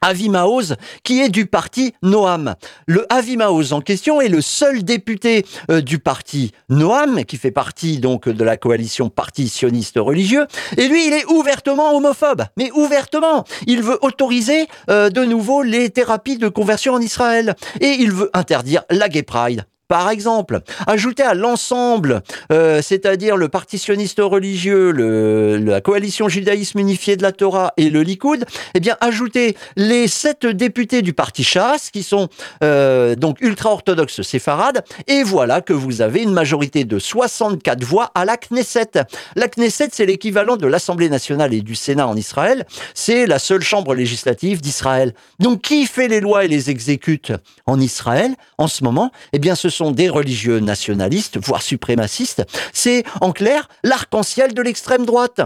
Avi 0.06 0.30
Maoz, 0.30 0.76
qui 1.04 1.20
est 1.20 1.30
du 1.30 1.48
parti 1.48 1.96
Noam. 2.04 2.54
Le 2.86 3.12
Avi 3.12 3.38
Maoz 3.38 3.74
en 3.74 3.82
question 3.82 4.22
est 4.22 4.30
le 4.30 4.40
seul 4.40 4.84
député 4.84 5.44
euh, 5.72 5.82
du 5.82 5.98
parti 5.98 6.52
Noam, 6.70 7.26
qui 7.26 7.38
fait 7.38 7.50
partie 7.50 7.98
donc 7.98 8.30
de 8.30 8.44
la 8.44 8.56
coalition 8.56 9.10
parti 9.10 9.50
sioniste 9.50 9.96
religieux. 9.98 10.46
Et 10.78 10.88
lui, 10.88 11.08
il 11.08 11.14
est 11.14 11.26
ouvertement 11.26 11.96
homophobe, 11.96 12.44
mais 12.56 12.70
ouvertement. 12.76 13.46
Il 13.66 13.82
veut 13.82 13.98
autoriser 14.04 14.68
euh, 14.92 15.10
de 15.10 15.26
nouveau 15.26 15.64
les 15.64 15.90
thérapies 15.90 16.38
de 16.38 16.50
conversion 16.50 16.94
en 16.94 17.02
Israël. 17.02 17.56
Et 17.82 17.96
il 18.00 18.12
veut 18.12 18.30
interdire 18.36 18.84
la 18.92 19.10
gay 19.10 19.24
pride. 19.24 19.66
Par 19.88 20.10
exemple, 20.10 20.62
ajouter 20.88 21.22
à 21.22 21.36
l'ensemble, 21.36 22.24
euh, 22.52 22.82
c'est-à-dire 22.82 23.38
le 23.38 23.50
partitionniste 23.50 24.20
religieux, 24.20 24.92
la 24.92 25.80
coalition 25.82 26.28
judaïsme 26.28 26.80
unifié 26.80 27.18
de 27.18 27.22
la 27.22 27.32
Torah 27.32 27.74
et 27.78 27.92
le 27.92 28.02
Likoud, 28.02 28.46
eh 28.74 28.80
bien, 28.80 28.98
ajouter 29.00 29.56
les 29.76 30.08
sept 30.08 30.48
députés 30.48 31.04
du 31.04 31.14
parti 31.14 31.44
Chasse, 31.44 31.92
qui 31.92 32.02
sont 32.02 32.30
euh, 32.64 33.16
donc 33.16 33.40
ultra-orthodoxes 33.42 34.24
séfarades, 34.24 34.84
et 35.08 35.22
voilà 35.22 35.62
que 35.62 35.74
vous 35.74 36.02
avez 36.02 36.24
une 36.24 36.34
majorité 36.34 36.84
de 36.84 36.98
64 36.98 37.84
voix 37.84 38.12
à 38.16 38.26
la 38.26 38.38
Knesset. 38.38 38.92
La 39.36 39.48
Knesset, 39.48 39.90
c'est 39.92 40.08
l'équivalent 40.08 40.58
de 40.58 40.66
l'Assemblée 40.66 41.10
nationale 41.10 41.54
et 41.54 41.62
du 41.62 41.76
Sénat 41.76 42.08
en 42.08 42.16
Israël. 42.16 42.66
C'est 42.96 43.28
la 43.28 43.38
seule 43.38 43.62
chambre 43.62 43.94
législative 43.94 44.62
d'Israël. 44.62 45.14
Donc, 45.40 45.62
qui 45.62 45.86
fait 45.86 46.08
les 46.08 46.22
lois 46.22 46.46
et 46.46 46.48
les 46.48 46.72
exécute 46.72 47.34
en 47.68 47.80
Israël 47.80 48.34
en 48.58 48.68
ce 48.68 48.84
moment? 48.84 49.12
Eh 49.32 49.40
bien, 49.40 49.54
ce 49.54 49.70
sont 49.76 49.92
des 49.92 50.10
religieux 50.10 50.60
nationalistes, 50.60 51.38
voire 51.38 51.62
suprémacistes. 51.62 52.44
C'est, 52.74 53.04
en 53.22 53.32
clair, 53.32 53.68
l'arc-en-ciel 53.84 54.54
de 54.54 54.62
l'extrême 54.62 55.06
droite. 55.06 55.42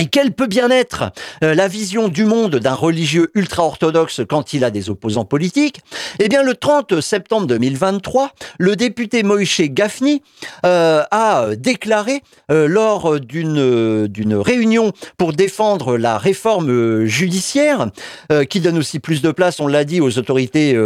Et 0.00 0.06
quelle 0.06 0.32
peut 0.32 0.46
bien 0.46 0.70
être 0.70 1.12
euh, 1.44 1.54
la 1.54 1.68
vision 1.68 2.08
du 2.08 2.24
monde 2.24 2.56
d'un 2.56 2.72
religieux 2.72 3.30
ultra-orthodoxe 3.34 4.22
quand 4.26 4.54
il 4.54 4.64
a 4.64 4.70
des 4.70 4.88
opposants 4.88 5.26
politiques? 5.26 5.82
Eh 6.20 6.28
bien, 6.30 6.42
le 6.42 6.54
30 6.54 7.02
septembre 7.02 7.46
2023, 7.46 8.30
le 8.58 8.76
député 8.76 9.22
Moïse 9.22 9.60
Gafni 9.60 10.22
euh, 10.64 11.02
a 11.10 11.48
déclaré 11.54 12.22
euh, 12.50 12.66
lors 12.66 13.20
d'une 13.20 14.06
d'une 14.06 14.36
réunion 14.36 14.92
pour 15.18 15.34
défendre 15.34 15.98
la 15.98 16.16
réforme 16.16 17.04
judiciaire, 17.04 17.90
qui 18.48 18.60
donne 18.60 18.78
aussi 18.78 19.00
plus 19.00 19.22
de 19.22 19.30
place, 19.30 19.60
on 19.60 19.66
l'a 19.66 19.84
dit, 19.84 20.00
aux 20.00 20.18
autorités 20.18 20.76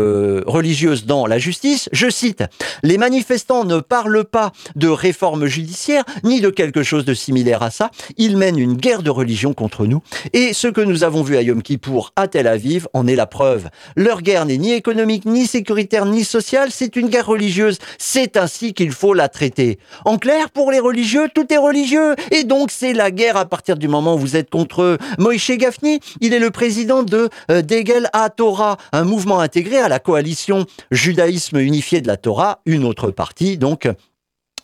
religieuses 0.46 1.04
dans 1.04 1.26
la 1.26 1.38
justice. 1.38 1.88
Je 1.92 2.08
cite 2.08 2.42
Les 2.82 2.98
manifestants 2.98 3.64
ne 3.64 3.80
parlent 3.80 4.24
pas 4.24 4.52
de 4.76 4.88
réforme 4.88 5.46
judiciaire 5.46 6.04
ni 6.24 6.40
de 6.40 6.50
quelque 6.50 6.82
chose 6.82 7.04
de 7.04 7.14
similaire 7.14 7.62
à 7.62 7.70
ça. 7.70 7.90
Ils 8.16 8.36
mènent 8.36 8.58
une 8.58 8.74
guerre 8.74 9.02
de 9.04 9.10
religion 9.10 9.54
contre 9.54 9.86
nous. 9.86 10.02
Et 10.32 10.52
ce 10.52 10.66
que 10.66 10.80
nous 10.80 11.04
avons 11.04 11.22
vu 11.22 11.36
à 11.36 11.42
Yom 11.42 11.62
Kippour, 11.62 12.12
à 12.16 12.26
Tel 12.26 12.48
Aviv, 12.48 12.88
en 12.92 13.06
est 13.06 13.14
la 13.14 13.26
preuve. 13.26 13.68
Leur 13.94 14.22
guerre 14.22 14.46
n'est 14.46 14.58
ni 14.58 14.72
économique, 14.72 15.24
ni 15.24 15.46
sécuritaire, 15.46 16.06
ni 16.06 16.24
sociale, 16.24 16.70
c'est 16.72 16.96
une 16.96 17.08
guerre 17.08 17.26
religieuse. 17.26 17.78
C'est 17.98 18.36
ainsi 18.36 18.74
qu'il 18.74 18.90
faut 18.90 19.14
la 19.14 19.28
traiter. 19.28 19.78
En 20.04 20.18
clair, 20.18 20.50
pour 20.50 20.72
les 20.72 20.80
religieux, 20.80 21.28
tout 21.32 21.52
est 21.52 21.58
religieux. 21.58 22.16
Et 22.32 22.42
donc, 22.42 22.72
c'est 22.72 22.92
la 22.92 23.10
guerre 23.10 23.36
à 23.36 23.44
partir 23.44 23.76
du 23.76 23.86
moment 23.86 24.14
où 24.14 24.18
vous 24.18 24.36
êtes 24.36 24.50
contre 24.50 24.82
eux. 24.82 24.98
Moïse 25.18 25.44
Gafni, 25.50 26.00
il 26.20 26.32
est 26.32 26.38
le 26.38 26.50
président 26.50 27.02
de 27.02 27.28
euh, 27.50 27.62
Degel 27.62 28.08
à 28.12 28.30
Torah, 28.30 28.78
un 28.92 29.04
mouvement 29.04 29.40
intégré 29.40 29.78
à 29.78 29.88
la 29.88 29.98
coalition 29.98 30.66
judaïsme 30.90 31.58
unifié 31.58 32.00
de 32.00 32.06
la 32.06 32.16
Torah, 32.16 32.60
une 32.66 32.84
autre 32.84 33.10
partie, 33.10 33.58
donc, 33.58 33.88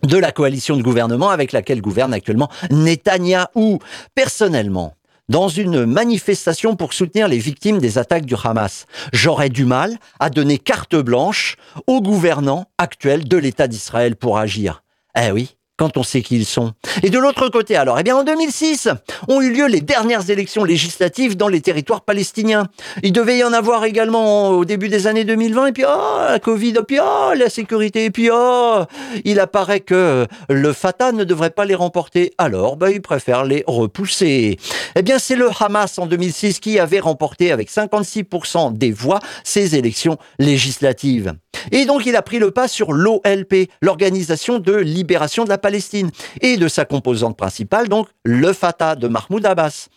de 0.02 0.16
la 0.16 0.32
coalition 0.32 0.76
de 0.76 0.82
gouvernement 0.82 1.30
avec 1.30 1.52
laquelle 1.52 1.80
gouverne 1.80 2.14
actuellement 2.14 2.50
Netanyahou. 2.70 3.78
Personnellement, 4.14 4.94
dans 5.28 5.48
une 5.48 5.86
manifestation 5.86 6.74
pour 6.74 6.92
soutenir 6.92 7.28
les 7.28 7.38
victimes 7.38 7.78
des 7.78 7.98
attaques 7.98 8.26
du 8.26 8.34
Hamas, 8.42 8.86
j'aurais 9.12 9.48
du 9.48 9.64
mal 9.64 9.96
à 10.18 10.28
donner 10.28 10.58
carte 10.58 10.96
blanche 10.96 11.56
aux 11.86 12.00
gouvernants 12.02 12.66
actuels 12.78 13.28
de 13.28 13.36
l'État 13.36 13.68
d'Israël 13.68 14.16
pour 14.16 14.38
agir. 14.38 14.82
Eh 15.16 15.30
oui, 15.30 15.56
quand 15.80 15.96
on 15.96 16.02
sait 16.02 16.20
qui 16.20 16.36
ils 16.36 16.44
sont. 16.44 16.74
Et 17.02 17.08
de 17.08 17.18
l'autre 17.18 17.48
côté, 17.48 17.74
alors, 17.74 17.98
eh 17.98 18.02
bien, 18.02 18.14
en 18.14 18.22
2006, 18.22 18.90
ont 19.28 19.40
eu 19.40 19.50
lieu 19.50 19.66
les 19.66 19.80
dernières 19.80 20.28
élections 20.28 20.62
législatives 20.62 21.38
dans 21.38 21.48
les 21.48 21.62
territoires 21.62 22.02
palestiniens. 22.02 22.66
Il 23.02 23.12
devait 23.12 23.38
y 23.38 23.44
en 23.44 23.54
avoir 23.54 23.86
également 23.86 24.50
au 24.50 24.66
début 24.66 24.90
des 24.90 25.06
années 25.06 25.24
2020, 25.24 25.68
et 25.68 25.72
puis, 25.72 25.84
oh, 25.88 26.18
la 26.28 26.38
Covid, 26.38 26.74
et 26.78 26.82
puis, 26.86 26.98
oh, 27.02 27.32
la 27.34 27.48
sécurité, 27.48 28.04
et 28.04 28.10
puis, 28.10 28.28
oh, 28.30 28.82
il 29.24 29.40
apparaît 29.40 29.80
que 29.80 30.26
le 30.50 30.72
Fatah 30.74 31.12
ne 31.12 31.24
devrait 31.24 31.48
pas 31.48 31.64
les 31.64 31.74
remporter. 31.74 32.34
Alors, 32.36 32.76
ben, 32.76 32.90
il 32.90 33.00
préfère 33.00 33.46
les 33.46 33.64
repousser. 33.66 34.58
Eh 34.96 35.02
bien, 35.02 35.18
c'est 35.18 35.36
le 35.36 35.48
Hamas 35.58 35.98
en 35.98 36.04
2006 36.04 36.60
qui 36.60 36.78
avait 36.78 37.00
remporté 37.00 37.52
avec 37.52 37.70
56% 37.70 38.76
des 38.76 38.92
voix 38.92 39.20
ces 39.44 39.76
élections 39.76 40.18
législatives. 40.38 41.32
Et 41.72 41.84
donc, 41.84 42.06
il 42.06 42.16
a 42.16 42.22
pris 42.22 42.38
le 42.38 42.50
pas 42.50 42.68
sur 42.68 42.92
l'OLP, 42.92 43.70
l'Organisation 43.82 44.58
de 44.58 44.74
libération 44.74 45.44
de 45.44 45.48
la 45.48 45.58
Palestine, 45.58 46.10
et 46.40 46.56
de 46.56 46.68
sa 46.68 46.84
composante 46.84 47.36
principale, 47.36 47.88
donc 47.88 48.08
le 48.24 48.52
Fatah 48.52 48.96
de 48.96 49.08
Mahmoud 49.08 49.44
Abbas. 49.44 49.88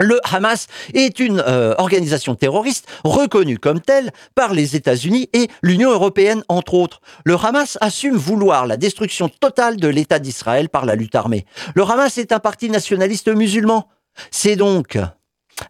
Le 0.00 0.20
Hamas 0.22 0.68
est 0.94 1.18
une 1.18 1.40
euh, 1.40 1.74
organisation 1.76 2.36
terroriste 2.36 2.86
reconnue 3.02 3.58
comme 3.58 3.80
telle 3.80 4.12
par 4.34 4.54
les 4.54 4.76
États-Unis 4.76 5.28
et 5.32 5.48
l'Union 5.62 5.90
européenne, 5.90 6.44
entre 6.48 6.74
autres. 6.74 7.00
Le 7.24 7.34
Hamas 7.34 7.78
assume 7.80 8.16
vouloir 8.16 8.66
la 8.66 8.76
destruction 8.76 9.28
totale 9.28 9.76
de 9.76 9.88
l'État 9.88 10.20
d'Israël 10.20 10.68
par 10.68 10.86
la 10.86 10.94
lutte 10.94 11.16
armée. 11.16 11.46
Le 11.74 11.82
Hamas 11.82 12.16
est 12.18 12.32
un 12.32 12.38
parti 12.38 12.70
nationaliste 12.70 13.28
musulman. 13.28 13.88
C'est 14.30 14.56
donc 14.56 14.98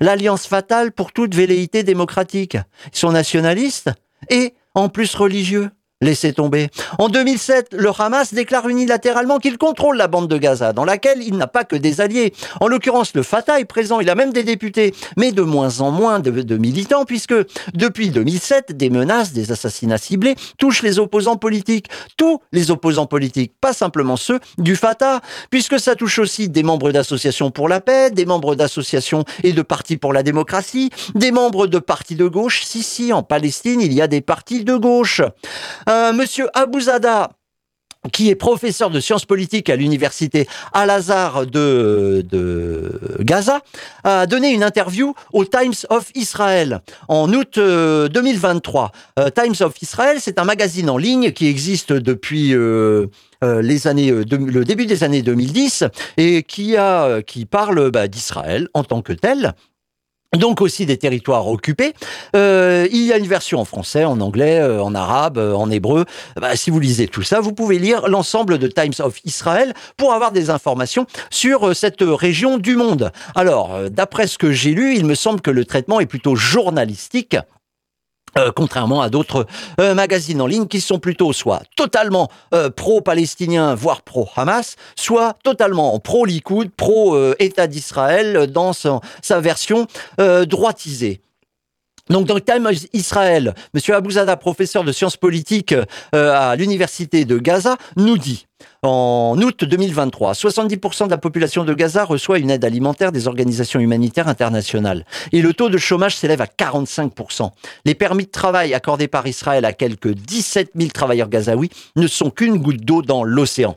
l'alliance 0.00 0.46
fatale 0.46 0.92
pour 0.92 1.12
toute 1.12 1.34
velléité 1.34 1.82
démocratique. 1.82 2.58
Ils 2.92 2.98
sont 2.98 3.12
nationalistes 3.12 3.90
et 4.28 4.54
en 4.78 4.88
plus 4.88 5.14
religieux. 5.14 5.70
Laissez 6.00 6.32
tomber. 6.32 6.68
En 6.98 7.08
2007, 7.08 7.74
le 7.76 7.90
Hamas 7.98 8.32
déclare 8.32 8.68
unilatéralement 8.68 9.38
qu'il 9.38 9.58
contrôle 9.58 9.96
la 9.96 10.06
bande 10.06 10.28
de 10.28 10.38
Gaza, 10.38 10.72
dans 10.72 10.84
laquelle 10.84 11.24
il 11.24 11.36
n'a 11.36 11.48
pas 11.48 11.64
que 11.64 11.74
des 11.74 12.00
alliés. 12.00 12.32
En 12.60 12.68
l'occurrence, 12.68 13.14
le 13.16 13.24
Fatah 13.24 13.58
est 13.58 13.64
présent, 13.64 13.98
il 13.98 14.08
a 14.08 14.14
même 14.14 14.32
des 14.32 14.44
députés, 14.44 14.94
mais 15.16 15.32
de 15.32 15.42
moins 15.42 15.80
en 15.80 15.90
moins 15.90 16.20
de, 16.20 16.56
militants, 16.56 17.04
puisque 17.04 17.34
depuis 17.74 18.10
2007, 18.10 18.76
des 18.76 18.90
menaces, 18.90 19.32
des 19.32 19.50
assassinats 19.50 19.98
ciblés 19.98 20.36
touchent 20.56 20.82
les 20.82 21.00
opposants 21.00 21.34
politiques. 21.34 21.88
Tous 22.16 22.38
les 22.52 22.70
opposants 22.70 23.06
politiques, 23.06 23.54
pas 23.60 23.72
simplement 23.72 24.16
ceux 24.16 24.38
du 24.56 24.76
Fatah, 24.76 25.20
puisque 25.50 25.80
ça 25.80 25.96
touche 25.96 26.20
aussi 26.20 26.48
des 26.48 26.62
membres 26.62 26.92
d'associations 26.92 27.50
pour 27.50 27.68
la 27.68 27.80
paix, 27.80 28.12
des 28.12 28.24
membres 28.24 28.54
d'associations 28.54 29.24
et 29.42 29.52
de 29.52 29.62
partis 29.62 29.96
pour 29.96 30.12
la 30.12 30.22
démocratie, 30.22 30.90
des 31.16 31.32
membres 31.32 31.66
de 31.66 31.80
partis 31.80 32.14
de 32.14 32.28
gauche. 32.28 32.62
Si, 32.64 32.84
si, 32.84 33.12
en 33.12 33.24
Palestine, 33.24 33.80
il 33.80 33.92
y 33.92 34.00
a 34.00 34.06
des 34.06 34.20
partis 34.20 34.62
de 34.62 34.76
gauche. 34.76 35.22
Euh, 35.88 36.12
monsieur 36.12 36.48
Abouzada, 36.52 37.30
qui 38.12 38.28
est 38.28 38.34
professeur 38.34 38.90
de 38.90 39.00
sciences 39.00 39.24
politiques 39.24 39.70
à 39.70 39.76
l'université 39.76 40.46
Al-Azhar 40.74 41.46
de, 41.46 42.22
Gaza, 43.20 43.60
a 44.04 44.26
donné 44.26 44.50
une 44.50 44.62
interview 44.62 45.14
au 45.32 45.46
Times 45.46 45.74
of 45.88 46.10
Israel 46.14 46.80
en 47.08 47.32
août 47.32 47.58
2023. 47.58 48.92
Euh, 49.18 49.22
euh, 49.24 49.30
Times 49.30 49.54
of 49.60 49.80
Israel, 49.80 50.18
c'est 50.20 50.38
un 50.38 50.44
magazine 50.44 50.90
en 50.90 50.98
ligne 50.98 51.32
qui 51.32 51.46
existe 51.46 51.92
depuis 51.92 52.54
les 53.42 53.86
années, 53.86 54.10
le 54.10 54.64
début 54.64 54.86
des 54.86 55.04
années 55.04 55.22
2010 55.22 55.84
et 56.18 56.42
qui 56.42 56.76
a, 56.76 57.22
qui 57.22 57.46
parle 57.46 57.90
bah, 57.90 58.08
d'Israël 58.08 58.68
en 58.74 58.84
tant 58.84 59.00
que 59.00 59.14
tel 59.14 59.54
donc 60.36 60.60
aussi 60.60 60.84
des 60.84 60.98
territoires 60.98 61.48
occupés. 61.48 61.94
Euh, 62.36 62.86
il 62.92 63.04
y 63.04 63.12
a 63.12 63.18
une 63.18 63.26
version 63.26 63.60
en 63.60 63.64
français, 63.64 64.04
en 64.04 64.20
anglais, 64.20 64.58
euh, 64.58 64.82
en 64.82 64.94
arabe, 64.94 65.38
euh, 65.38 65.54
en 65.54 65.70
hébreu. 65.70 66.04
Bah, 66.36 66.54
si 66.54 66.70
vous 66.70 66.80
lisez 66.80 67.08
tout 67.08 67.22
ça, 67.22 67.40
vous 67.40 67.52
pouvez 67.52 67.78
lire 67.78 68.08
l'ensemble 68.08 68.58
de 68.58 68.66
Times 68.66 68.92
of 68.98 69.18
Israel 69.24 69.72
pour 69.96 70.12
avoir 70.12 70.32
des 70.32 70.50
informations 70.50 71.06
sur 71.30 71.74
cette 71.74 72.02
région 72.02 72.58
du 72.58 72.76
monde. 72.76 73.10
Alors, 73.34 73.90
d'après 73.90 74.26
ce 74.26 74.36
que 74.36 74.52
j'ai 74.52 74.72
lu, 74.72 74.94
il 74.94 75.06
me 75.06 75.14
semble 75.14 75.40
que 75.40 75.50
le 75.50 75.64
traitement 75.64 76.00
est 76.00 76.06
plutôt 76.06 76.36
journalistique 76.36 77.36
euh, 78.36 78.52
contrairement 78.54 79.00
à 79.00 79.08
d'autres 79.08 79.46
euh, 79.80 79.94
magazines 79.94 80.40
en 80.40 80.46
ligne 80.46 80.66
qui 80.66 80.80
sont 80.80 80.98
plutôt 80.98 81.32
soit 81.32 81.62
totalement 81.76 82.28
euh, 82.54 82.70
pro-palestiniens, 82.70 83.74
voire 83.74 84.02
pro-Hamas, 84.02 84.76
soit 84.96 85.36
totalement 85.42 85.98
pro-Likoud, 85.98 86.70
pro-État 86.70 87.66
d'Israël 87.66 88.46
dans 88.50 88.72
sa 88.72 89.40
version 89.40 89.86
droitisée. 90.18 91.20
Donc 92.10 92.26
dans 92.26 92.34
le 92.34 92.40
Time 92.40 92.68
Israël, 92.92 93.54
M. 93.74 93.94
Abouzada, 93.94 94.36
professeur 94.36 94.84
de 94.84 94.92
sciences 94.92 95.16
politiques 95.16 95.74
à 96.12 96.56
l'université 96.56 97.24
de 97.24 97.38
Gaza, 97.38 97.76
nous 97.96 98.18
dit 98.18 98.46
en 98.82 99.36
août 99.40 99.64
2023, 99.64 100.32
70% 100.32 101.06
de 101.06 101.10
la 101.10 101.18
population 101.18 101.64
de 101.64 101.74
Gaza 101.74 102.04
reçoit 102.04 102.38
une 102.38 102.50
aide 102.50 102.64
alimentaire 102.64 103.12
des 103.12 103.26
organisations 103.26 103.80
humanitaires 103.80 104.28
internationales. 104.28 105.04
Et 105.32 105.42
le 105.42 105.52
taux 105.52 105.68
de 105.68 105.78
chômage 105.78 106.16
s'élève 106.16 106.40
à 106.40 106.46
45%. 106.46 107.50
Les 107.84 107.94
permis 107.94 108.24
de 108.24 108.30
travail 108.30 108.74
accordés 108.74 109.08
par 109.08 109.26
Israël 109.26 109.64
à 109.64 109.72
quelques 109.72 110.14
17 110.14 110.72
000 110.76 110.90
travailleurs 110.90 111.28
gazaouis 111.28 111.70
ne 111.96 112.06
sont 112.06 112.30
qu'une 112.30 112.58
goutte 112.58 112.84
d'eau 112.84 113.02
dans 113.02 113.24
l'océan. 113.24 113.76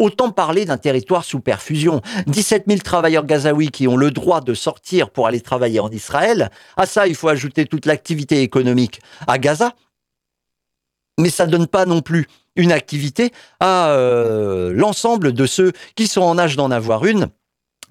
Autant 0.00 0.30
parler 0.30 0.64
d'un 0.64 0.78
territoire 0.78 1.24
sous 1.24 1.40
perfusion. 1.40 2.00
17 2.26 2.64
000 2.66 2.80
travailleurs 2.80 3.26
gazaouis 3.26 3.68
qui 3.68 3.86
ont 3.86 3.98
le 3.98 4.10
droit 4.10 4.40
de 4.40 4.54
sortir 4.54 5.10
pour 5.10 5.26
aller 5.26 5.42
travailler 5.42 5.78
en 5.78 5.90
Israël. 5.90 6.50
À 6.78 6.86
ça, 6.86 7.06
il 7.06 7.14
faut 7.14 7.28
ajouter 7.28 7.66
toute 7.66 7.84
l'activité 7.84 8.40
économique 8.40 9.02
à 9.26 9.36
Gaza. 9.36 9.74
Mais 11.18 11.28
ça 11.28 11.44
donne 11.44 11.66
pas 11.66 11.84
non 11.84 12.00
plus 12.00 12.26
une 12.56 12.72
activité 12.72 13.30
à 13.60 13.90
euh, 13.90 14.72
l'ensemble 14.72 15.34
de 15.34 15.44
ceux 15.44 15.72
qui 15.96 16.06
sont 16.06 16.22
en 16.22 16.38
âge 16.38 16.56
d'en 16.56 16.70
avoir 16.70 17.04
une 17.04 17.28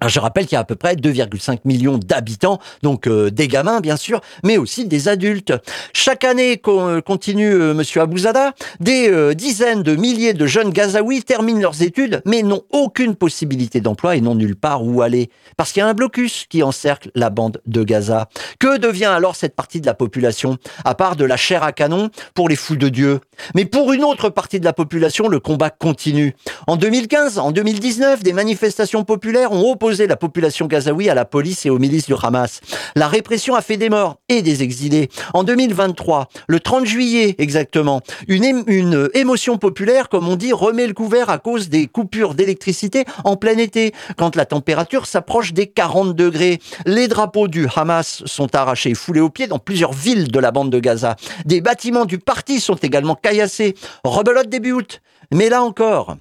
je 0.08 0.20
rappelle 0.20 0.46
qu'il 0.46 0.54
y 0.54 0.56
a 0.56 0.60
à 0.60 0.64
peu 0.64 0.76
près 0.76 0.94
2,5 0.94 1.60
millions 1.64 1.98
d'habitants, 1.98 2.58
donc 2.82 3.06
euh, 3.06 3.30
des 3.30 3.48
gamins 3.48 3.80
bien 3.80 3.96
sûr, 3.96 4.20
mais 4.44 4.56
aussi 4.56 4.86
des 4.86 5.08
adultes. 5.08 5.52
Chaque 5.92 6.24
année, 6.24 6.60
euh, 6.66 7.00
continue 7.00 7.52
euh, 7.52 7.74
Monsieur 7.74 8.00
Abouzada, 8.00 8.52
des 8.80 9.34
dizaines 9.34 9.82
de 9.82 9.96
milliers 9.96 10.34
de 10.34 10.46
jeunes 10.46 10.70
Gazaouis 10.70 11.22
terminent 11.22 11.60
leurs 11.60 11.82
études, 11.82 12.22
mais 12.24 12.42
n'ont 12.42 12.62
aucune 12.70 13.14
possibilité 13.14 13.80
d'emploi 13.80 14.16
et 14.16 14.20
n'ont 14.20 14.34
nulle 14.34 14.56
part 14.56 14.84
où 14.84 15.02
aller, 15.02 15.30
parce 15.56 15.72
qu'il 15.72 15.80
y 15.80 15.82
a 15.82 15.88
un 15.88 15.94
blocus 15.94 16.46
qui 16.48 16.62
encercle 16.62 17.10
la 17.14 17.30
bande 17.30 17.60
de 17.66 17.82
Gaza. 17.82 18.28
Que 18.58 18.78
devient 18.78 19.06
alors 19.06 19.36
cette 19.36 19.54
partie 19.54 19.80
de 19.80 19.86
la 19.86 19.94
population, 19.94 20.56
à 20.84 20.94
part 20.94 21.16
de 21.16 21.24
la 21.24 21.36
chair 21.36 21.62
à 21.62 21.72
canon 21.72 22.10
pour 22.34 22.48
les 22.48 22.56
fous 22.56 22.76
de 22.76 22.88
Dieu? 22.88 23.20
Mais 23.54 23.64
pour 23.64 23.92
une 23.92 24.04
autre 24.04 24.28
partie 24.28 24.60
de 24.60 24.64
la 24.64 24.72
population, 24.72 25.28
le 25.28 25.40
combat 25.40 25.70
continue. 25.70 26.34
En 26.66 26.76
2015, 26.76 27.38
en 27.38 27.50
2019, 27.50 28.22
des 28.22 28.32
manifestations 28.32 29.04
populaires 29.04 29.52
ont 29.52 29.70
opposé 29.72 29.89
la 29.98 30.16
population 30.16 30.66
gazaoui 30.66 31.08
à 31.08 31.14
la 31.14 31.24
police 31.24 31.66
et 31.66 31.70
aux 31.70 31.78
milices 31.78 32.06
du 32.06 32.14
Hamas. 32.20 32.60
La 32.94 33.08
répression 33.08 33.54
a 33.54 33.62
fait 33.62 33.76
des 33.76 33.90
morts 33.90 34.16
et 34.28 34.42
des 34.42 34.62
exilés. 34.62 35.08
En 35.34 35.44
2023, 35.44 36.28
le 36.48 36.60
30 36.60 36.86
juillet 36.86 37.34
exactement, 37.38 38.00
une, 38.28 38.64
une 38.66 39.08
émotion 39.14 39.58
populaire, 39.58 40.08
comme 40.08 40.28
on 40.28 40.36
dit, 40.36 40.52
remet 40.52 40.86
le 40.86 40.94
couvert 40.94 41.30
à 41.30 41.38
cause 41.38 41.68
des 41.68 41.86
coupures 41.86 42.34
d'électricité 42.34 43.04
en 43.24 43.36
plein 43.36 43.58
été, 43.58 43.92
quand 44.16 44.36
la 44.36 44.46
température 44.46 45.06
s'approche 45.06 45.52
des 45.52 45.66
40 45.66 46.14
degrés. 46.14 46.60
Les 46.86 47.08
drapeaux 47.08 47.48
du 47.48 47.66
Hamas 47.74 48.22
sont 48.26 48.54
arrachés, 48.54 48.94
foulés 48.94 49.20
aux 49.20 49.30
pieds 49.30 49.46
dans 49.46 49.58
plusieurs 49.58 49.92
villes 49.92 50.30
de 50.30 50.38
la 50.38 50.50
bande 50.50 50.70
de 50.70 50.78
Gaza. 50.78 51.16
Des 51.44 51.60
bâtiments 51.60 52.04
du 52.04 52.18
parti 52.18 52.60
sont 52.60 52.76
également 52.76 53.14
caillassés. 53.14 53.74
Rebelote 54.04 54.48
début 54.48 54.72
août. 54.72 55.00
Mais 55.32 55.48
là 55.48 55.62
encore, 55.62 56.16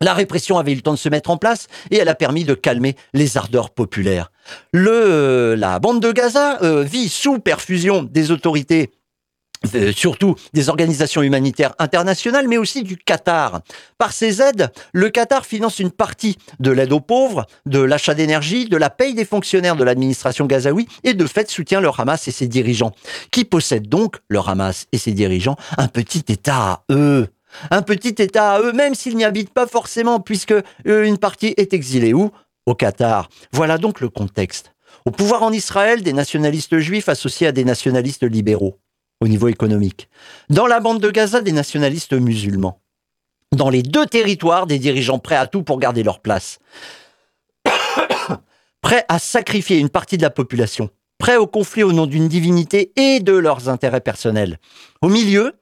la 0.00 0.14
répression 0.14 0.58
avait 0.58 0.72
eu 0.72 0.76
le 0.76 0.82
temps 0.82 0.92
de 0.92 0.98
se 0.98 1.08
mettre 1.08 1.30
en 1.30 1.36
place 1.36 1.68
et 1.90 1.96
elle 1.96 2.08
a 2.08 2.14
permis 2.14 2.44
de 2.44 2.54
calmer 2.54 2.96
les 3.14 3.36
ardeurs 3.36 3.70
populaires. 3.70 4.30
Le, 4.72 4.90
euh, 4.90 5.56
la 5.56 5.78
bande 5.78 6.00
de 6.00 6.12
Gaza 6.12 6.62
euh, 6.62 6.82
vit 6.82 7.08
sous 7.08 7.38
perfusion 7.38 8.02
des 8.02 8.30
autorités 8.30 8.90
euh, 9.74 9.92
surtout 9.92 10.36
des 10.52 10.68
organisations 10.68 11.22
humanitaires 11.22 11.74
internationales, 11.78 12.46
mais 12.46 12.58
aussi 12.58 12.82
du 12.82 12.96
Qatar. 12.96 13.62
Par 13.98 14.12
ces 14.12 14.42
aides, 14.42 14.70
le 14.92 15.08
Qatar 15.08 15.46
finance 15.46 15.78
une 15.78 15.90
partie 15.90 16.36
de 16.60 16.70
l'aide 16.70 16.92
aux 16.92 17.00
pauvres, 17.00 17.46
de 17.64 17.80
l'achat 17.80 18.14
d'énergie, 18.14 18.66
de 18.66 18.76
la 18.76 18.90
paye 18.90 19.14
des 19.14 19.24
fonctionnaires 19.24 19.76
de 19.76 19.84
l'administration 19.84 20.46
gazaoui 20.46 20.86
et 21.04 21.14
de 21.14 21.26
fait 21.26 21.50
soutient 21.50 21.80
le 21.80 21.88
Hamas 21.96 22.28
et 22.28 22.32
ses 22.32 22.48
dirigeants, 22.48 22.92
qui 23.30 23.44
possèdent 23.44 23.88
donc, 23.88 24.16
le 24.28 24.40
Hamas 24.40 24.86
et 24.92 24.98
ses 24.98 25.12
dirigeants, 25.12 25.56
un 25.78 25.88
petit 25.88 26.24
État 26.28 26.56
à 26.56 26.84
eux? 26.92 27.28
Un 27.70 27.82
petit 27.82 28.14
État 28.22 28.54
à 28.54 28.60
eux, 28.60 28.72
même 28.72 28.94
s'ils 28.94 29.16
n'y 29.16 29.24
habitent 29.24 29.52
pas 29.52 29.66
forcément, 29.66 30.20
puisque 30.20 30.52
euh, 30.52 31.04
une 31.04 31.18
partie 31.18 31.54
est 31.56 31.72
exilée. 31.72 32.14
Où? 32.14 32.30
Au 32.66 32.74
Qatar. 32.74 33.28
Voilà 33.52 33.78
donc 33.78 34.00
le 34.00 34.08
contexte. 34.08 34.72
Au 35.04 35.10
pouvoir 35.10 35.42
en 35.42 35.52
Israël, 35.52 36.02
des 36.02 36.12
nationalistes 36.12 36.78
juifs 36.78 37.08
associés 37.08 37.46
à 37.46 37.52
des 37.52 37.64
nationalistes 37.64 38.24
libéraux, 38.24 38.78
au 39.20 39.28
niveau 39.28 39.48
économique. 39.48 40.08
Dans 40.50 40.66
la 40.66 40.80
bande 40.80 41.00
de 41.00 41.10
Gaza, 41.10 41.42
des 41.42 41.52
nationalistes 41.52 42.12
musulmans. 42.12 42.80
Dans 43.52 43.70
les 43.70 43.82
deux 43.82 44.06
territoires, 44.06 44.66
des 44.66 44.78
dirigeants 44.78 45.20
prêts 45.20 45.36
à 45.36 45.46
tout 45.46 45.62
pour 45.62 45.78
garder 45.78 46.02
leur 46.02 46.20
place. 46.20 46.58
prêts 48.80 49.04
à 49.08 49.18
sacrifier 49.18 49.78
une 49.78 49.88
partie 49.88 50.16
de 50.16 50.22
la 50.22 50.30
population. 50.30 50.90
Prêts 51.18 51.36
au 51.36 51.46
conflit 51.46 51.82
au 51.82 51.92
nom 51.92 52.06
d'une 52.06 52.28
divinité 52.28 52.92
et 52.96 53.20
de 53.20 53.32
leurs 53.32 53.68
intérêts 53.68 54.00
personnels. 54.00 54.58
Au 55.00 55.08
milieu, 55.08 55.54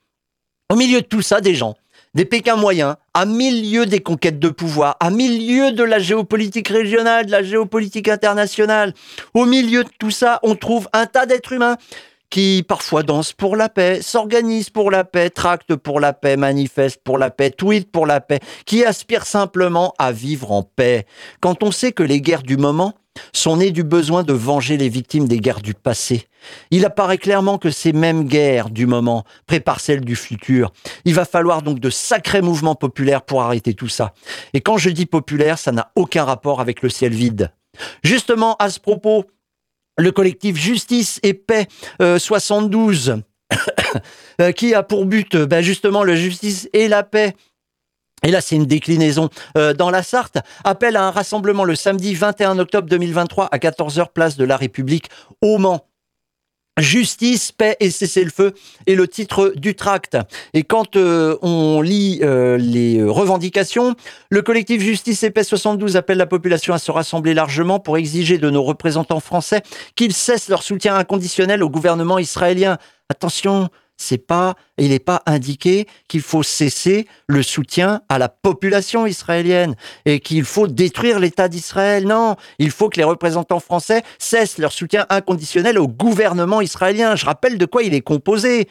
au 0.71 0.77
milieu 0.77 1.01
de 1.01 1.07
tout 1.07 1.23
ça, 1.23 1.41
des 1.41 1.55
gens 1.55 1.75
des 2.15 2.25
Pékins 2.25 2.57
moyens, 2.57 2.95
à 3.13 3.27
milieu 3.27 3.87
des 3.87 4.01
conquêtes 4.01 4.39
de 4.39 4.49
pouvoir, 4.49 4.97
à 5.01 5.11
milieu 5.11 5.73
de 5.73 5.83
la 5.83 5.99
géopolitique 5.99 6.69
régionale, 6.69 7.27
de 7.27 7.33
la 7.33 7.43
géopolitique 7.43 8.09
internationale. 8.09 8.95
Au 9.35 9.47
milieu 9.47 9.83
de 9.83 9.91
tout 9.99 10.13
ça, 10.13 10.39
on 10.45 10.55
trouve 10.55 10.89
un 10.93 11.07
tas 11.07 11.27
d'êtres 11.27 11.53
humains 11.53 11.77
qui 12.31 12.65
parfois 12.67 13.03
dansent 13.03 13.33
pour 13.33 13.57
la 13.57 13.69
paix, 13.69 14.01
s'organisent 14.03 14.71
pour 14.71 14.91
la 14.91 15.05
paix, 15.05 15.31
tractent 15.31 15.77
pour 15.77 16.01
la 16.01 16.13
paix, 16.13 16.37
manifestent 16.37 17.03
pour 17.03 17.19
la 17.19 17.31
paix, 17.31 17.51
tweetent 17.51 17.91
pour 17.91 18.07
la 18.07 18.21
paix, 18.21 18.41
qui 18.65 18.85
aspirent 18.85 19.27
simplement 19.27 19.95
à 19.99 20.11
vivre 20.11 20.51
en 20.51 20.63
paix. 20.63 21.07
Quand 21.41 21.63
on 21.63 21.71
sait 21.71 21.93
que 21.93 22.03
les 22.03 22.21
guerres 22.21 22.43
du 22.43 22.57
moment 22.57 22.95
sont 23.33 23.59
nées 23.59 23.71
du 23.71 23.85
besoin 23.85 24.23
de 24.23 24.33
venger 24.33 24.77
les 24.77 24.89
victimes 24.89 25.29
des 25.29 25.39
guerres 25.39 25.61
du 25.61 25.75
passé. 25.75 26.27
Il 26.71 26.85
apparaît 26.85 27.19
clairement 27.19 27.59
que 27.59 27.71
ces 27.71 27.93
mêmes 27.93 28.25
guerres 28.25 28.71
du 28.71 28.87
moment 28.87 29.25
préparent 29.47 29.81
celles 29.81 30.05
du 30.05 30.17
futur. 30.17 30.73
Il 31.05 31.15
va 31.15 31.25
falloir 31.25 31.63
donc 31.63 31.81
de 31.81 31.91
sacrés 31.91 32.43
mouvements 32.43 32.75
populaires 32.75 33.23
pour 33.23 33.43
arrêter 33.43 33.75
tout 33.75 33.89
ça. 33.89 34.15
Et 34.53 34.61
quand 34.61 34.77
je 34.77 34.91
dis 34.91 35.07
populaire, 35.07 35.59
ça 35.59 35.73
n'a 35.73 35.91
aucun 35.97 36.25
rapport 36.25 36.61
avec 36.61 36.83
le 36.83 36.89
ciel 36.89 37.13
vide. 37.13 37.51
Justement, 38.03 38.57
à 38.57 38.71
ce 38.71 38.79
propos, 38.79 39.25
le 39.99 40.11
collectif 40.13 40.57
Justice 40.57 41.21
et 41.23 41.35
Paix 41.35 41.67
72, 42.01 43.17
euh, 44.41 44.53
qui 44.53 44.75
a 44.75 44.83
pour 44.83 45.07
but 45.07 45.37
ben 45.37 45.63
justement 45.63 46.05
la 46.05 46.17
justice 46.17 46.69
et 46.73 46.89
la 46.89 47.03
paix 47.03 47.35
et 48.25 48.31
là, 48.31 48.41
c'est 48.41 48.57
une 48.57 48.67
déclinaison 48.67 49.29
euh, 49.57 49.75
dans 49.75 49.91
la 49.91 50.03
Sarthe, 50.03 50.39
appelle 50.65 50.97
à 50.97 51.05
un 51.05 51.11
rassemblement 51.11 51.65
le 51.65 51.75
samedi 51.75 52.15
21 52.15 52.59
octobre 52.59 52.89
2023 52.89 53.49
à 53.53 53.59
14h, 53.59 54.07
place 54.13 54.37
de 54.37 54.45
la 54.45 54.57
République 54.57 55.11
au 55.43 55.59
Mans. 55.59 55.87
Justice, 56.81 57.53
paix 57.53 57.77
et 57.79 57.91
cessez-le-feu 57.91 58.53
est 58.89 58.97
le 58.97 59.07
titre 59.07 59.53
du 59.55 59.77
tract. 59.77 60.17
Et 60.55 60.65
quand 60.65 60.97
euh, 60.97 61.37
on 61.41 61.83
lit 61.83 62.19
euh, 62.23 62.57
les 62.57 63.01
revendications, 63.05 63.95
le 64.29 64.43
collectif 64.43 64.83
Justice 64.83 65.23
et 65.23 65.31
Paix 65.31 65.45
72 65.45 65.97
appelle 65.97 66.19
la 66.19 66.27
population 66.27 66.75
à 66.75 66.79
se 66.79 66.91
rassembler 66.91 67.33
largement 67.33 67.79
pour 67.79 67.97
exiger 67.97 68.39
de 68.39 68.51
nos 68.51 68.65
représentants 68.65 69.21
français 69.21 69.63
qu'ils 69.95 70.15
cessent 70.15 70.49
leur 70.49 70.65
soutien 70.65 70.97
inconditionnel 70.97 71.63
au 71.63 71.71
gouvernement 71.71 72.19
israélien. 72.19 72.79
Attention, 73.09 73.69
c'est 73.97 74.19
pas, 74.19 74.55
il 74.79 74.89
n'est 74.89 74.99
pas 74.99 75.23
indiqué 75.27 75.87
qu'il 76.09 76.21
faut 76.21 76.43
cesser 76.43 77.07
le 77.27 77.43
soutien 77.43 78.03
à 78.09 78.19
la 78.19 78.29
population 78.29 79.07
israélienne 79.07 79.77
et 80.05 80.21
qu'il 80.21 80.45
faut 80.45 80.67
détruire 80.67 81.19
l'État 81.21 81.49
d'Israël. 81.49 82.07
Non, 82.07 82.37
il 82.59 82.71
faut 82.71 82.89
que 82.89 82.97
les 82.97 83.05
représentants 83.05 83.61
français 83.61 84.03
cessent 84.19 84.59
leur 84.59 84.73
soutien 84.73 85.07
inconditionnel 85.11 85.79
au 85.79 85.89
gouvernement 85.89 86.61
israélien. 86.61 87.17
Je 87.17 87.25
rappelle 87.25 87.59
de 87.59 87.67
quoi 87.67 87.83
il 87.83 87.95
est 87.95 88.01
composé 88.01 88.69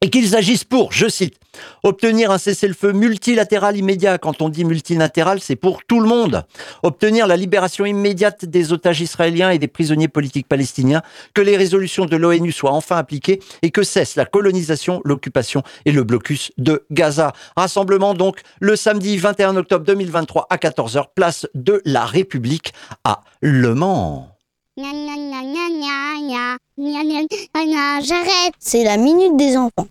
et 0.00 0.10
qu'ils 0.10 0.36
agissent 0.36 0.64
pour, 0.64 0.92
je 0.92 1.08
cite, 1.08 1.36
obtenir 1.82 2.30
un 2.30 2.38
cessez-le-feu 2.38 2.92
multilatéral 2.92 3.76
immédiat. 3.76 4.18
Quand 4.18 4.42
on 4.42 4.48
dit 4.48 4.64
multilatéral, 4.64 5.40
c'est 5.40 5.56
pour 5.56 5.84
tout 5.84 6.00
le 6.00 6.08
monde. 6.08 6.44
Obtenir 6.82 7.26
la 7.26 7.36
libération 7.36 7.84
immédiate 7.84 8.44
des 8.44 8.72
otages 8.72 9.00
israéliens 9.00 9.50
et 9.50 9.58
des 9.58 9.68
prisonniers 9.68 10.08
politiques 10.08 10.48
palestiniens, 10.48 11.02
que 11.34 11.40
les 11.40 11.56
résolutions 11.56 12.06
de 12.06 12.16
l'ONU 12.16 12.52
soient 12.52 12.72
enfin 12.72 12.96
appliquées 12.96 13.40
et 13.62 13.70
que 13.70 13.82
cesse 13.82 14.16
la 14.16 14.24
colonisation, 14.24 15.00
l'occupation 15.04 15.62
et 15.84 15.92
le 15.92 16.04
blocus 16.04 16.52
de 16.58 16.84
Gaza. 16.90 17.32
Rassemblement 17.56 18.14
donc 18.14 18.40
le 18.60 18.76
samedi 18.76 19.16
21 19.16 19.56
octobre 19.56 19.84
2023 19.84 20.46
à 20.50 20.56
14h, 20.56 21.06
place 21.14 21.46
de 21.54 21.82
la 21.84 22.04
République 22.04 22.72
à 23.04 23.24
Le 23.40 23.74
Mans. 23.74 24.37
J'arrête. 28.00 28.54
C'est 28.60 28.84
la 28.84 28.96
minute 28.96 29.36
des 29.36 29.56
enfants. 29.56 29.88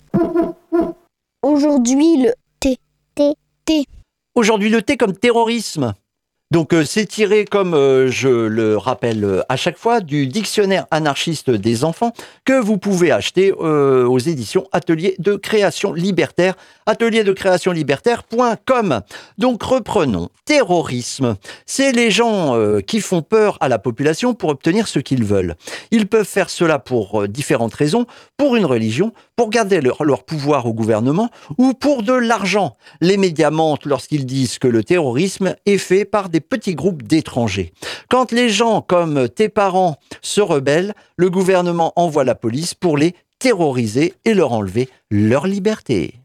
Aujourd'hui, 1.42 2.24
le 2.24 2.34
T. 2.62 2.78
T. 3.14 3.34
T. 3.66 3.84
Aujourd'hui, 4.34 4.70
le 4.70 4.82
T 4.82 4.96
comme 4.96 5.14
terrorisme. 5.14 5.94
Donc 6.50 6.74
euh, 6.74 6.86
c'est 6.86 7.06
tiré, 7.06 7.44
comme 7.44 7.74
euh, 7.74 8.10
je 8.10 8.30
le 8.30 8.78
rappelle 8.78 9.26
euh, 9.26 9.42
à 9.50 9.58
chaque 9.58 9.78
fois, 9.78 10.00
du 10.00 10.28
dictionnaire 10.28 10.88
anarchiste 10.92 11.50
des 11.50 11.84
enfants 11.84 12.14
que 12.46 12.58
vous 12.58 12.78
pouvez 12.78 13.12
acheter 13.12 13.52
aux 13.52 14.20
éditions 14.20 14.68
Atelier 14.72 15.16
de 15.20 15.36
création 15.36 15.92
libertaire, 15.92 16.56
atelier 16.88 17.24
de 17.24 17.34
création 17.34 17.72
libertaire.com. 17.72 19.02
Donc 19.38 19.62
reprenons. 19.62 20.30
Terrorisme, 20.46 21.36
c'est 21.66 21.92
les 21.92 22.10
gens 22.10 22.56
qui 22.88 23.02
font 23.02 23.22
peur 23.22 23.58
à 23.60 23.68
la 23.68 23.80
population 23.80 24.34
pour 24.34 24.50
obtenir 24.50 24.88
ce 24.88 25.00
qu'ils 25.00 25.26
veulent. 25.26 25.56
Ils 25.92 26.08
peuvent 26.08 26.26
faire 26.26 26.50
cela 26.50 26.80
pour 26.80 27.28
différentes 27.28 27.74
raisons, 27.74 28.06
pour 28.38 28.56
une 28.56 28.66
religion, 28.66 29.12
pour 29.36 29.50
garder 29.50 29.82
leur, 29.82 30.04
leur 30.04 30.24
pouvoir 30.24 30.66
au 30.66 30.74
gouvernement 30.74 31.30
ou 31.58 31.74
pour 31.74 32.02
de 32.02 32.14
l'argent. 32.14 32.78
Les 33.02 33.18
médias 33.18 33.52
mentent 33.52 33.86
lorsqu'ils 33.86 34.26
disent 34.26 34.58
que 34.58 34.68
le 34.68 34.84
terrorisme 34.84 35.56
est 35.66 35.78
fait 35.78 36.06
par 36.06 36.30
des 36.30 36.40
petits 36.40 36.76
groupes 36.76 37.04
d'étrangers. 37.04 37.74
Quand 38.10 38.32
les 38.32 38.50
gens 38.50 38.82
comme 38.82 39.28
tes 39.28 39.50
parents 39.50 39.98
se 40.22 40.42
rebellent, 40.42 40.94
le 41.18 41.30
gouvernement 41.30 41.94
envoie 41.96 42.24
la 42.24 42.36
police 42.36 42.74
pour 42.74 42.98
les 42.98 43.14
terroriser 43.40 44.14
et 44.26 44.34
leur 44.34 44.54
enlever 44.54 44.90
leur 45.12 45.46
liberté. 45.48 46.16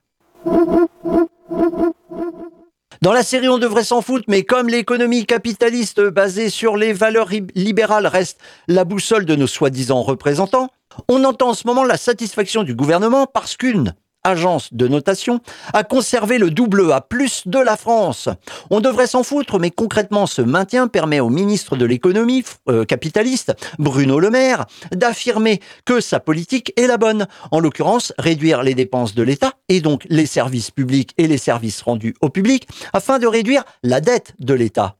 Dans 3.02 3.12
la 3.12 3.22
série, 3.24 3.48
on 3.48 3.58
devrait 3.58 3.82
s'en 3.82 4.00
foutre, 4.00 4.24
mais 4.28 4.44
comme 4.44 4.68
l'économie 4.68 5.26
capitaliste 5.26 6.00
basée 6.00 6.50
sur 6.50 6.76
les 6.76 6.92
valeurs 6.92 7.30
libérales 7.54 8.06
reste 8.06 8.38
la 8.68 8.84
boussole 8.84 9.24
de 9.24 9.34
nos 9.34 9.48
soi-disant 9.48 10.02
représentants, 10.02 10.68
on 11.08 11.24
entend 11.24 11.50
en 11.50 11.54
ce 11.54 11.66
moment 11.66 11.84
la 11.84 11.96
satisfaction 11.96 12.62
du 12.62 12.74
gouvernement 12.74 13.26
parce 13.26 13.56
qu'une 13.56 13.94
agence 14.24 14.72
de 14.72 14.88
notation, 14.88 15.40
a 15.72 15.84
conservé 15.84 16.38
le 16.38 16.50
double 16.50 16.90
A 16.92 17.06
de 17.46 17.58
la 17.58 17.76
France. 17.76 18.28
On 18.70 18.80
devrait 18.80 19.06
s'en 19.06 19.22
foutre, 19.22 19.58
mais 19.58 19.70
concrètement, 19.70 20.26
ce 20.26 20.42
maintien 20.42 20.88
permet 20.88 21.20
au 21.20 21.28
ministre 21.28 21.76
de 21.76 21.84
l'économie 21.84 22.42
euh, 22.68 22.84
capitaliste, 22.84 23.52
Bruno 23.78 24.18
Le 24.18 24.30
Maire, 24.30 24.64
d'affirmer 24.92 25.60
que 25.84 26.00
sa 26.00 26.20
politique 26.20 26.72
est 26.76 26.86
la 26.86 26.96
bonne. 26.96 27.26
En 27.50 27.60
l'occurrence, 27.60 28.12
réduire 28.18 28.62
les 28.62 28.74
dépenses 28.74 29.14
de 29.14 29.22
l'État 29.22 29.52
et 29.68 29.80
donc 29.80 30.06
les 30.08 30.26
services 30.26 30.70
publics 30.70 31.12
et 31.18 31.26
les 31.26 31.38
services 31.38 31.82
rendus 31.82 32.14
au 32.20 32.28
public 32.28 32.66
afin 32.92 33.18
de 33.18 33.26
réduire 33.26 33.64
la 33.82 34.00
dette 34.00 34.34
de 34.38 34.54
l'État. 34.54 34.96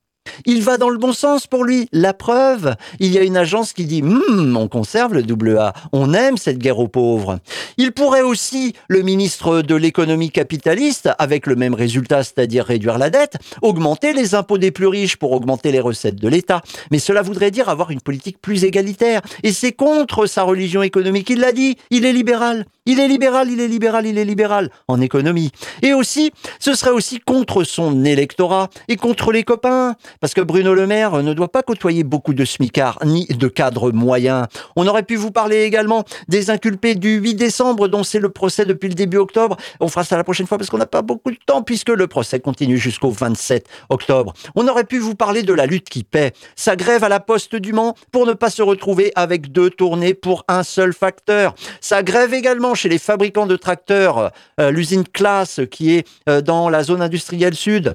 Il 0.46 0.62
va 0.62 0.78
dans 0.78 0.88
le 0.88 0.98
bon 0.98 1.12
sens 1.12 1.46
pour 1.46 1.64
lui. 1.64 1.88
La 1.92 2.14
preuve, 2.14 2.74
il 3.00 3.12
y 3.12 3.18
a 3.18 3.22
une 3.22 3.37
agence 3.37 3.72
qui 3.72 3.85
dit 3.85 4.02
hum, 4.02 4.56
on 4.56 4.68
conserve 4.68 5.14
le 5.14 5.22
double 5.22 5.58
A, 5.58 5.72
on 5.92 6.14
aime 6.14 6.37
cette 6.37 6.58
guerre 6.58 6.78
aux 6.78 6.88
pauvres. 6.88 7.38
Il 7.76 7.92
pourrait 7.92 8.22
aussi, 8.22 8.74
le 8.88 9.02
ministre 9.02 9.62
de 9.62 9.74
l'économie 9.74 10.30
capitaliste, 10.30 11.11
avec 11.18 11.46
le 11.46 11.56
même 11.56 11.74
résultat, 11.74 12.22
c'est-à-dire 12.22 12.64
réduire 12.64 12.98
la 12.98 13.11
dette, 13.11 13.37
augmenter 13.62 14.12
les 14.12 14.35
impôts 14.35 14.58
des 14.58 14.70
plus 14.70 14.87
riches 14.87 15.16
pour 15.16 15.32
augmenter 15.32 15.72
les 15.72 15.80
recettes 15.80 16.20
de 16.20 16.28
l'État. 16.28 16.62
Mais 16.90 16.98
cela 16.98 17.22
voudrait 17.22 17.50
dire 17.50 17.68
avoir 17.68 17.90
une 17.90 18.00
politique 18.00 18.40
plus 18.40 18.64
égalitaire. 18.64 19.22
Et 19.42 19.52
c'est 19.52 19.72
contre 19.72 20.26
sa 20.26 20.42
religion 20.42 20.82
économique. 20.82 21.30
Il 21.30 21.40
l'a 21.40 21.52
dit, 21.52 21.76
il 21.90 22.04
est 22.04 22.12
libéral. 22.12 22.66
Il 22.85 22.98
est 22.98 23.06
libéral, 23.06 23.48
il 23.48 23.61
est 23.61 23.68
libéral, 23.68 24.06
il 24.06 24.18
est 24.18 24.24
libéral 24.24 24.68
en 24.88 25.00
économie. 25.00 25.52
Et 25.82 25.94
aussi, 25.94 26.32
ce 26.58 26.74
serait 26.74 26.90
aussi 26.90 27.20
contre 27.20 27.62
son 27.62 28.04
électorat 28.04 28.70
et 28.88 28.96
contre 28.96 29.30
les 29.30 29.44
copains. 29.44 29.94
Parce 30.20 30.35
que 30.35 30.40
Bruno 30.40 30.75
Le 30.75 30.87
Maire 30.87 31.22
ne 31.22 31.33
doit 31.33 31.51
pas 31.51 31.62
côtoyer 31.62 32.05
beaucoup 32.05 32.35
de 32.35 32.44
smicards 32.44 32.98
ni 33.05 33.27
de 33.27 33.48
cadres 33.48 33.92
moyens. 33.92 34.46
On 34.77 34.87
aurait 34.87 35.03
pu 35.03 35.16
vous 35.16 35.31
parler 35.31 35.62
également 35.62 36.05
des 36.29 36.51
inculpés 36.51 36.94
du 36.94 37.16
8 37.16 37.35
décembre 37.35 37.88
dont 37.88 38.03
c'est 38.03 38.20
le 38.20 38.29
procès 38.29 38.64
depuis 38.64 38.88
le 38.88 38.94
début 38.94 39.16
octobre. 39.16 39.57
On 39.81 39.88
fera 39.88 40.05
ça 40.05 40.16
la 40.16 40.25
prochaine 40.25 40.46
fois 40.46 40.59
parce 40.59 40.70
qu'on 40.70 40.79
n'a 40.79 40.87
pas 40.87 41.03
beaucoup 41.03 41.31
de 41.31 41.38
temps 41.46 41.62
puisque 41.62 41.90
le 41.90 42.07
procès 42.07 42.40
continue 42.40 42.79
jusqu'au 42.79 43.11
27 43.11 43.66
octobre. 43.88 44.33
On 44.55 44.68
aurait 44.68 44.85
pu 44.85 44.98
vous 44.98 45.14
parler 45.14 45.42
de 45.42 45.53
la 45.53 45.66
lutte 45.66 45.88
qui 45.88 46.05
paie. 46.05 46.33
Sa 46.57 46.77
grève 46.77 47.05
à 47.05 47.09
la 47.09 47.20
poste 47.20 47.57
du 47.57 47.72
Mans 47.72 47.94
pour 48.11 48.27
ne 48.27 48.33
pas 48.33 48.51
se 48.51 48.62
retrouver 48.62 49.12
avec 49.14 49.53
deux 49.53 49.70
tournées 49.70 50.14
pour 50.14 50.44
un 50.48 50.62
seul 50.62 50.92
facteur. 50.92 51.55
Sa 51.81 52.03
grève 52.03 52.35
également 52.35 52.75
chez 52.75 52.88
les 52.88 52.98
fabricants 52.98 53.46
de 53.46 53.57
tracteurs, 53.57 54.31
euh, 54.61 54.70
l'usine 54.70 55.05
Classe 55.05 55.61
qui 55.70 55.94
est 55.94 56.09
euh, 56.29 56.40
dans 56.40 56.68
la 56.68 56.83
zone 56.83 57.03
industrielle 57.03 57.55
sud 57.55 57.94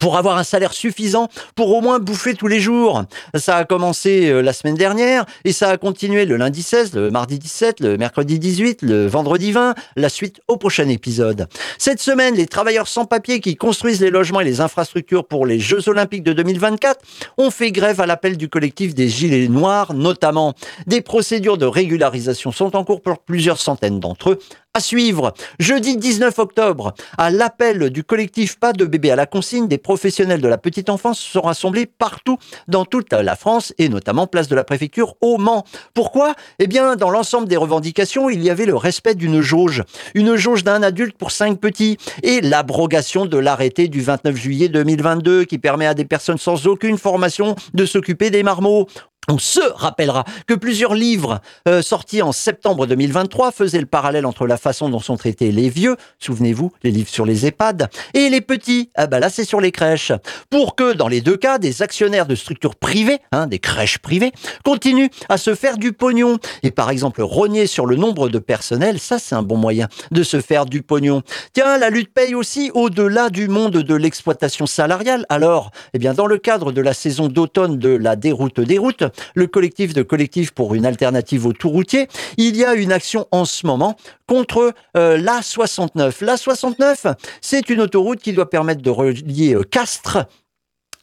pour 0.00 0.16
avoir 0.16 0.38
un 0.38 0.44
salaire 0.44 0.72
suffisant 0.72 1.28
pour 1.54 1.74
au 1.74 1.80
moins 1.80 1.98
bouffer 1.98 2.34
tous 2.34 2.46
les 2.46 2.60
jours. 2.60 3.04
Ça 3.34 3.56
a 3.56 3.64
commencé 3.64 4.28
euh, 4.28 4.40
la 4.40 4.52
semaine 4.52 4.74
dernière 4.74 5.24
et 5.44 5.52
ça 5.52 5.70
a 5.70 5.76
continué 5.76 6.24
le 6.24 6.36
lundi 6.36 6.62
16, 6.62 6.94
le 6.94 7.10
mardi 7.10 7.38
17, 7.38 7.80
le 7.80 7.96
mercredi 7.96 8.38
18, 8.38 8.82
le 8.82 9.06
vendredi 9.06 9.52
20, 9.52 9.74
la 9.96 10.08
suite 10.08 10.40
au 10.48 10.56
prochain 10.56 10.88
épisode. 10.88 11.48
Cette 11.78 12.00
semaine, 12.00 12.34
les 12.34 12.46
travailleurs 12.46 12.88
sans 12.88 13.04
papier 13.04 13.40
qui 13.40 13.56
construisent 13.56 14.00
les 14.00 14.10
logements 14.10 14.40
et 14.40 14.44
les 14.44 14.60
infrastructures 14.60 15.26
pour 15.26 15.46
les 15.46 15.58
Jeux 15.58 15.88
olympiques 15.88 16.22
de 16.22 16.32
2024 16.32 17.00
ont 17.38 17.50
fait 17.50 17.72
grève 17.72 18.00
à 18.00 18.06
l'appel 18.06 18.36
du 18.36 18.48
collectif 18.48 18.94
des 18.94 19.08
Gilets 19.08 19.48
Noirs 19.48 19.94
notamment. 19.94 20.54
Des 20.86 21.00
procédures 21.00 21.58
de 21.58 21.66
régularisation 21.66 22.52
sont 22.52 22.76
en 22.76 22.84
cours 22.84 23.02
pour 23.02 23.18
plusieurs 23.20 23.58
centaines 23.58 24.00
d'entre 24.00 24.30
eux 24.30 24.38
à 24.78 24.80
suivre. 24.80 25.34
Jeudi 25.58 25.96
19 25.96 26.38
octobre, 26.38 26.94
à 27.16 27.30
l'appel 27.30 27.90
du 27.90 28.04
collectif 28.04 28.60
Pas 28.60 28.72
de 28.72 28.84
bébé 28.84 29.10
à 29.10 29.16
la 29.16 29.26
consigne, 29.26 29.66
des 29.66 29.76
professionnels 29.76 30.40
de 30.40 30.46
la 30.46 30.56
petite 30.56 30.88
enfance 30.88 31.18
sont 31.18 31.40
rassemblés 31.40 31.86
partout 31.86 32.38
dans 32.68 32.84
toute 32.84 33.12
la 33.12 33.34
France 33.34 33.74
et 33.78 33.88
notamment 33.88 34.28
place 34.28 34.46
de 34.46 34.54
la 34.54 34.62
préfecture 34.62 35.16
au 35.20 35.36
Mans. 35.36 35.64
Pourquoi? 35.94 36.36
Eh 36.60 36.68
bien, 36.68 36.94
dans 36.94 37.10
l'ensemble 37.10 37.48
des 37.48 37.56
revendications, 37.56 38.30
il 38.30 38.40
y 38.40 38.50
avait 38.50 38.66
le 38.66 38.76
respect 38.76 39.16
d'une 39.16 39.40
jauge. 39.40 39.82
Une 40.14 40.36
jauge 40.36 40.62
d'un 40.62 40.84
adulte 40.84 41.18
pour 41.18 41.32
cinq 41.32 41.58
petits 41.58 41.96
et 42.22 42.40
l'abrogation 42.40 43.26
de 43.26 43.36
l'arrêté 43.36 43.88
du 43.88 44.00
29 44.00 44.36
juillet 44.36 44.68
2022 44.68 45.44
qui 45.44 45.58
permet 45.58 45.86
à 45.86 45.94
des 45.94 46.04
personnes 46.04 46.38
sans 46.38 46.68
aucune 46.68 46.98
formation 46.98 47.56
de 47.74 47.84
s'occuper 47.84 48.30
des 48.30 48.44
marmots. 48.44 48.86
On 49.30 49.36
se 49.36 49.60
rappellera 49.74 50.24
que 50.46 50.54
plusieurs 50.54 50.94
livres 50.94 51.42
euh, 51.68 51.82
sortis 51.82 52.22
en 52.22 52.32
septembre 52.32 52.86
2023 52.86 53.52
faisaient 53.52 53.80
le 53.80 53.86
parallèle 53.86 54.24
entre 54.24 54.46
la 54.46 54.56
façon 54.56 54.88
dont 54.88 55.00
sont 55.00 55.18
traités 55.18 55.52
les 55.52 55.68
vieux, 55.68 55.96
souvenez-vous, 56.18 56.72
les 56.82 56.90
livres 56.90 57.10
sur 57.10 57.26
les 57.26 57.44
EHPAD, 57.44 57.90
et 58.14 58.30
les 58.30 58.40
petits, 58.40 58.90
ah 58.94 59.06
bah 59.06 59.20
là 59.20 59.28
c'est 59.28 59.44
sur 59.44 59.60
les 59.60 59.70
crèches, 59.70 60.12
pour 60.48 60.76
que 60.76 60.94
dans 60.94 61.08
les 61.08 61.20
deux 61.20 61.36
cas, 61.36 61.58
des 61.58 61.82
actionnaires 61.82 62.24
de 62.24 62.34
structures 62.34 62.74
privées, 62.74 63.18
hein, 63.30 63.46
des 63.46 63.58
crèches 63.58 63.98
privées, 63.98 64.32
continuent 64.64 65.10
à 65.28 65.36
se 65.36 65.54
faire 65.54 65.76
du 65.76 65.92
pognon. 65.92 66.38
Et 66.62 66.70
par 66.70 66.88
exemple, 66.88 67.20
rogner 67.20 67.66
sur 67.66 67.84
le 67.84 67.96
nombre 67.96 68.30
de 68.30 68.38
personnel, 68.38 68.98
ça 68.98 69.18
c'est 69.18 69.34
un 69.34 69.42
bon 69.42 69.58
moyen 69.58 69.88
de 70.10 70.22
se 70.22 70.40
faire 70.40 70.64
du 70.64 70.80
pognon. 70.80 71.22
Tiens, 71.52 71.76
la 71.76 71.90
lutte 71.90 72.14
paye 72.14 72.34
aussi 72.34 72.70
au-delà 72.72 73.28
du 73.28 73.48
monde 73.48 73.76
de 73.76 73.94
l'exploitation 73.94 74.64
salariale. 74.64 75.26
Alors, 75.28 75.70
eh 75.92 75.98
bien, 75.98 76.14
dans 76.14 76.26
le 76.26 76.38
cadre 76.38 76.72
de 76.72 76.80
la 76.80 76.94
saison 76.94 77.28
d'automne 77.28 77.78
de 77.78 77.90
la 77.90 78.16
déroute 78.16 78.60
des 78.60 78.78
routes, 78.78 79.04
le 79.34 79.46
collectif 79.46 79.92
de 79.94 80.02
collectifs 80.02 80.50
pour 80.52 80.74
une 80.74 80.86
alternative 80.86 81.46
au 81.46 81.52
tout 81.52 81.70
routier, 81.70 82.08
il 82.36 82.56
y 82.56 82.64
a 82.64 82.74
une 82.74 82.92
action 82.92 83.26
en 83.30 83.44
ce 83.44 83.66
moment 83.66 83.96
contre 84.26 84.72
euh, 84.96 85.16
l'A69. 85.18 86.24
L'A69, 86.24 87.14
c'est 87.40 87.70
une 87.70 87.80
autoroute 87.80 88.20
qui 88.20 88.32
doit 88.32 88.50
permettre 88.50 88.82
de 88.82 88.90
relier 88.90 89.54
euh, 89.54 89.62
Castres 89.62 90.26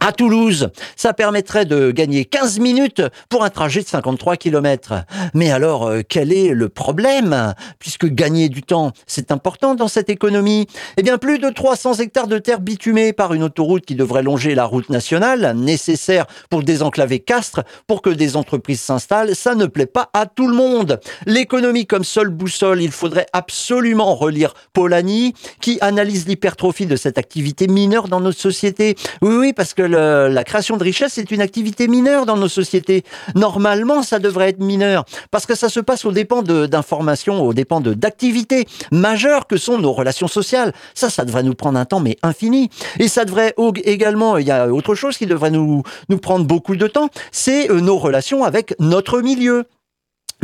à 0.05 0.11
Toulouse, 0.11 0.69
ça 0.95 1.13
permettrait 1.13 1.65
de 1.65 1.89
gagner 1.89 2.25
15 2.25 2.59
minutes 2.59 3.01
pour 3.27 3.43
un 3.43 3.49
trajet 3.49 3.81
de 3.81 3.87
53 3.87 4.37
km. 4.37 5.03
Mais 5.33 5.51
alors, 5.51 5.87
euh, 5.87 6.01
quel 6.07 6.31
est 6.31 6.49
le 6.49 6.69
problème? 6.69 7.55
Puisque 7.79 8.05
gagner 8.05 8.47
du 8.47 8.61
temps, 8.61 8.91
c'est 9.07 9.31
important 9.31 9.73
dans 9.73 9.87
cette 9.87 10.11
économie. 10.11 10.67
Eh 10.97 11.01
bien, 11.01 11.17
plus 11.17 11.39
de 11.39 11.49
300 11.49 11.95
hectares 11.95 12.27
de 12.27 12.37
terre 12.37 12.59
bitumée 12.59 13.13
par 13.13 13.33
une 13.33 13.41
autoroute 13.41 13.83
qui 13.83 13.95
devrait 13.95 14.21
longer 14.21 14.53
la 14.53 14.65
route 14.65 14.91
nationale, 14.91 15.55
nécessaire 15.57 16.27
pour 16.51 16.61
désenclaver 16.61 17.17
Castres, 17.17 17.63
pour 17.87 18.03
que 18.03 18.11
des 18.11 18.35
entreprises 18.35 18.81
s'installent, 18.81 19.35
ça 19.35 19.55
ne 19.55 19.65
plaît 19.65 19.87
pas 19.87 20.11
à 20.13 20.27
tout 20.27 20.47
le 20.47 20.55
monde. 20.55 20.99
L'économie 21.25 21.87
comme 21.87 22.03
seule 22.03 22.29
boussole, 22.29 22.83
il 22.83 22.91
faudrait 22.91 23.25
absolument 23.33 24.13
relire 24.13 24.53
Polanyi, 24.73 25.33
qui 25.61 25.79
analyse 25.81 26.27
l'hypertrophie 26.27 26.85
de 26.85 26.95
cette 26.95 27.17
activité 27.17 27.67
mineure 27.67 28.07
dans 28.07 28.19
notre 28.19 28.39
société. 28.39 28.95
Oui, 29.23 29.35
oui, 29.35 29.53
parce 29.53 29.73
que 29.73 29.94
la 29.95 30.43
création 30.43 30.77
de 30.77 30.84
richesse 30.84 31.17
est 31.17 31.31
une 31.31 31.41
activité 31.41 31.88
mineure 31.88 32.25
dans 32.25 32.38
nos 32.38 32.47
sociétés. 32.47 33.03
Normalement, 33.36 34.03
ça 34.03 34.19
devrait 34.19 34.49
être 34.49 34.60
mineur 34.60 35.05
parce 35.31 35.45
que 35.45 35.55
ça 35.55 35.69
se 35.69 35.79
passe 35.79 36.05
au 36.05 36.12
dépend 36.12 36.41
d'informations, 36.41 37.41
au 37.41 37.53
dépend 37.53 37.81
d'activités 37.81 38.65
majeures 38.91 39.47
que 39.47 39.58
sont 39.58 39.77
nos 39.79 39.93
relations 39.93 40.27
sociales. 40.27 40.73
Ça, 40.93 41.10
ça 41.10 41.25
devrait 41.25 41.43
nous 41.43 41.55
prendre 41.55 41.79
un 41.79 41.86
temps 41.86 41.99
mais 41.99 42.17
infini. 42.23 42.69
Et 42.99 43.08
ça 43.08 43.25
devrait 43.25 43.53
également, 43.84 44.38
il 44.38 44.47
y 44.47 44.51
a 44.51 44.67
autre 44.67 44.95
chose 44.95 45.17
qui 45.17 45.25
devrait 45.25 45.51
nous 45.51 45.84
nous 46.10 46.17
prendre 46.17 46.45
beaucoup 46.45 46.75
de 46.75 46.88
temps, 46.88 47.10
c'est 47.31 47.69
euh, 47.69 47.79
nos 47.79 47.97
relations 47.97 48.43
avec 48.43 48.75
notre 48.79 49.21
milieu. 49.21 49.65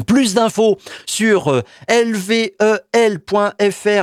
Plus 0.07 0.33
d'infos 0.33 0.77
sur 1.05 1.49
euh, 1.49 1.61
lvel.fr. 1.89 2.61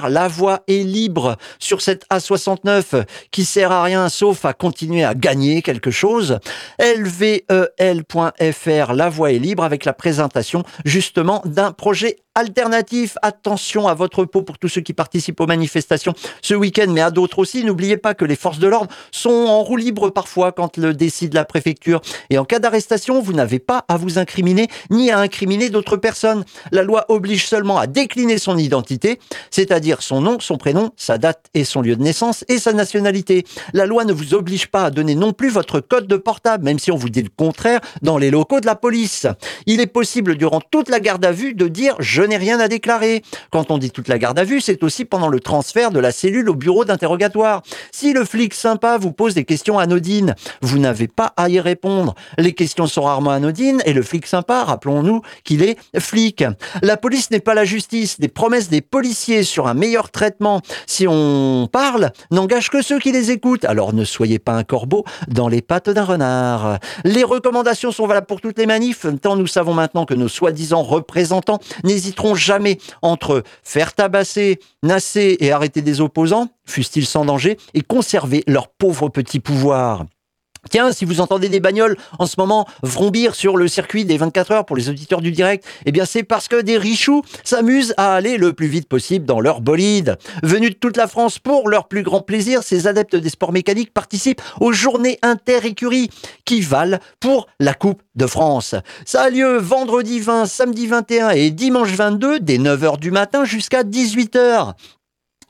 La 0.08 0.28
voie 0.28 0.60
est 0.68 0.84
libre 0.84 1.36
sur 1.58 1.80
cette 1.80 2.06
A69 2.10 3.04
qui 3.30 3.44
sert 3.44 3.72
à 3.72 3.82
rien 3.82 4.08
sauf 4.08 4.44
à 4.44 4.52
continuer 4.52 5.04
à 5.04 5.14
gagner 5.14 5.62
quelque 5.62 5.90
chose. 5.90 6.38
lvel.fr. 6.78 8.92
La 8.92 9.08
voie 9.08 9.32
est 9.32 9.38
libre 9.38 9.64
avec 9.64 9.84
la 9.84 9.94
présentation 9.94 10.62
justement 10.84 11.42
d'un 11.44 11.72
projet 11.72 12.18
alternatif. 12.38 13.18
Attention 13.22 13.88
à 13.88 13.94
votre 13.94 14.24
peau 14.24 14.42
pour 14.42 14.58
tous 14.58 14.68
ceux 14.68 14.80
qui 14.80 14.92
participent 14.92 15.40
aux 15.40 15.46
manifestations 15.46 16.14
ce 16.40 16.54
week-end, 16.54 16.86
mais 16.88 17.00
à 17.00 17.10
d'autres 17.10 17.40
aussi. 17.40 17.64
N'oubliez 17.64 17.96
pas 17.96 18.14
que 18.14 18.24
les 18.24 18.36
forces 18.36 18.58
de 18.58 18.68
l'ordre 18.68 18.90
sont 19.10 19.30
en 19.30 19.62
roue 19.62 19.76
libre 19.76 20.10
parfois 20.10 20.52
quand 20.52 20.76
le 20.76 20.94
décide 20.94 21.34
la 21.34 21.44
préfecture. 21.44 22.00
Et 22.30 22.38
en 22.38 22.44
cas 22.44 22.60
d'arrestation, 22.60 23.20
vous 23.20 23.32
n'avez 23.32 23.58
pas 23.58 23.84
à 23.88 23.96
vous 23.96 24.18
incriminer 24.18 24.68
ni 24.90 25.10
à 25.10 25.18
incriminer 25.18 25.68
personnes. 25.96 26.44
La 26.72 26.82
loi 26.82 27.06
oblige 27.08 27.46
seulement 27.46 27.78
à 27.78 27.86
décliner 27.86 28.38
son 28.38 28.58
identité, 28.58 29.18
c'est-à-dire 29.50 30.02
son 30.02 30.20
nom, 30.20 30.40
son 30.40 30.56
prénom, 30.56 30.90
sa 30.96 31.18
date 31.18 31.46
et 31.54 31.64
son 31.64 31.80
lieu 31.80 31.96
de 31.96 32.02
naissance 32.02 32.44
et 32.48 32.58
sa 32.58 32.72
nationalité. 32.72 33.44
La 33.72 33.86
loi 33.86 34.04
ne 34.04 34.12
vous 34.12 34.34
oblige 34.34 34.68
pas 34.68 34.84
à 34.84 34.90
donner 34.90 35.14
non 35.14 35.32
plus 35.32 35.50
votre 35.50 35.80
code 35.80 36.06
de 36.06 36.16
portable, 36.16 36.64
même 36.64 36.78
si 36.78 36.90
on 36.90 36.96
vous 36.96 37.08
dit 37.08 37.22
le 37.22 37.30
contraire 37.34 37.80
dans 38.02 38.18
les 38.18 38.30
locaux 38.30 38.60
de 38.60 38.66
la 38.66 38.74
police. 38.74 39.26
Il 39.66 39.80
est 39.80 39.86
possible 39.86 40.36
durant 40.36 40.60
toute 40.60 40.88
la 40.88 41.00
garde 41.00 41.24
à 41.24 41.32
vue 41.32 41.54
de 41.54 41.68
dire 41.68 41.94
je 41.98 42.22
n'ai 42.22 42.36
rien 42.36 42.60
à 42.60 42.68
déclarer. 42.68 43.22
Quand 43.50 43.70
on 43.70 43.78
dit 43.78 43.90
toute 43.90 44.08
la 44.08 44.18
garde 44.18 44.38
à 44.38 44.44
vue, 44.44 44.60
c'est 44.60 44.82
aussi 44.82 45.04
pendant 45.04 45.28
le 45.28 45.40
transfert 45.40 45.90
de 45.90 46.00
la 46.00 46.12
cellule 46.12 46.48
au 46.48 46.54
bureau 46.54 46.84
d'interrogatoire. 46.84 47.62
Si 47.92 48.12
le 48.12 48.24
flic 48.24 48.54
sympa 48.54 48.98
vous 48.98 49.12
pose 49.12 49.34
des 49.34 49.44
questions 49.44 49.78
anodines, 49.78 50.34
vous 50.62 50.78
n'avez 50.78 51.08
pas 51.08 51.32
à 51.36 51.48
y 51.48 51.60
répondre. 51.60 52.14
Les 52.38 52.52
questions 52.52 52.86
sont 52.86 53.02
rarement 53.02 53.30
anodines 53.30 53.82
et 53.84 53.92
le 53.92 54.02
flic 54.02 54.26
sympa, 54.26 54.64
rappelons-nous 54.64 55.22
qu'il 55.44 55.62
est 55.62 55.67
flic. 55.98 56.44
La 56.82 56.96
police 56.96 57.30
n'est 57.30 57.40
pas 57.40 57.54
la 57.54 57.64
justice. 57.64 58.20
Des 58.20 58.28
promesses 58.28 58.68
des 58.68 58.80
policiers 58.80 59.42
sur 59.42 59.66
un 59.66 59.74
meilleur 59.74 60.10
traitement, 60.10 60.60
si 60.86 61.06
on 61.08 61.68
parle, 61.70 62.12
n'engagent 62.30 62.70
que 62.70 62.82
ceux 62.82 62.98
qui 62.98 63.12
les 63.12 63.30
écoutent. 63.30 63.64
Alors 63.64 63.92
ne 63.92 64.04
soyez 64.04 64.38
pas 64.38 64.52
un 64.52 64.64
corbeau 64.64 65.04
dans 65.28 65.48
les 65.48 65.62
pattes 65.62 65.90
d'un 65.90 66.04
renard. 66.04 66.78
Les 67.04 67.24
recommandations 67.24 67.92
sont 67.92 68.06
valables 68.06 68.26
pour 68.26 68.40
toutes 68.40 68.58
les 68.58 68.66
manifs, 68.66 69.06
tant 69.22 69.36
nous 69.36 69.46
savons 69.46 69.74
maintenant 69.74 70.04
que 70.04 70.14
nos 70.14 70.28
soi-disant 70.28 70.82
représentants 70.82 71.58
n'hésitent 71.84 72.18
jamais 72.34 72.78
entre 73.02 73.42
faire 73.62 73.94
tabasser, 73.94 74.58
nasser 74.82 75.36
et 75.40 75.52
arrêter 75.52 75.82
des 75.82 76.00
opposants, 76.00 76.48
fussent-ils 76.66 77.06
sans 77.06 77.24
danger, 77.24 77.58
et 77.74 77.82
conserver 77.82 78.44
leur 78.46 78.68
pauvre 78.68 79.08
petit 79.08 79.40
pouvoir. 79.40 80.04
Tiens, 80.70 80.92
si 80.92 81.04
vous 81.04 81.20
entendez 81.20 81.48
des 81.48 81.60
bagnoles 81.60 81.96
en 82.18 82.26
ce 82.26 82.34
moment 82.38 82.66
vrombir 82.82 83.34
sur 83.34 83.56
le 83.56 83.68
circuit 83.68 84.04
des 84.04 84.16
24 84.16 84.50
heures 84.52 84.66
pour 84.66 84.76
les 84.76 84.88
auditeurs 84.88 85.20
du 85.20 85.32
direct, 85.32 85.64
eh 85.86 85.92
bien 85.92 86.04
c'est 86.04 86.22
parce 86.22 86.48
que 86.48 86.60
des 86.60 86.76
richoux 86.76 87.22
s'amusent 87.44 87.94
à 87.96 88.14
aller 88.14 88.36
le 88.36 88.52
plus 88.52 88.66
vite 88.66 88.88
possible 88.88 89.24
dans 89.24 89.40
leur 89.40 89.60
bolide. 89.60 90.16
Venus 90.42 90.70
de 90.70 90.74
toute 90.74 90.96
la 90.96 91.06
France 91.06 91.38
pour 91.38 91.68
leur 91.68 91.88
plus 91.88 92.02
grand 92.02 92.20
plaisir, 92.20 92.62
ces 92.62 92.86
adeptes 92.86 93.16
des 93.16 93.30
sports 93.30 93.52
mécaniques 93.52 93.92
participent 93.92 94.42
aux 94.60 94.72
journées 94.72 95.18
inter-écuries 95.22 96.10
qui 96.44 96.60
valent 96.60 96.98
pour 97.20 97.46
la 97.60 97.74
Coupe 97.74 98.02
de 98.14 98.26
France. 98.26 98.74
Ça 99.06 99.22
a 99.22 99.30
lieu 99.30 99.58
vendredi 99.58 100.20
20, 100.20 100.46
samedi 100.46 100.86
21 100.86 101.30
et 101.30 101.50
dimanche 101.50 101.92
22 101.92 102.40
dès 102.40 102.58
9h 102.58 102.98
du 102.98 103.10
matin 103.10 103.44
jusqu'à 103.44 103.82
18h. 103.82 104.74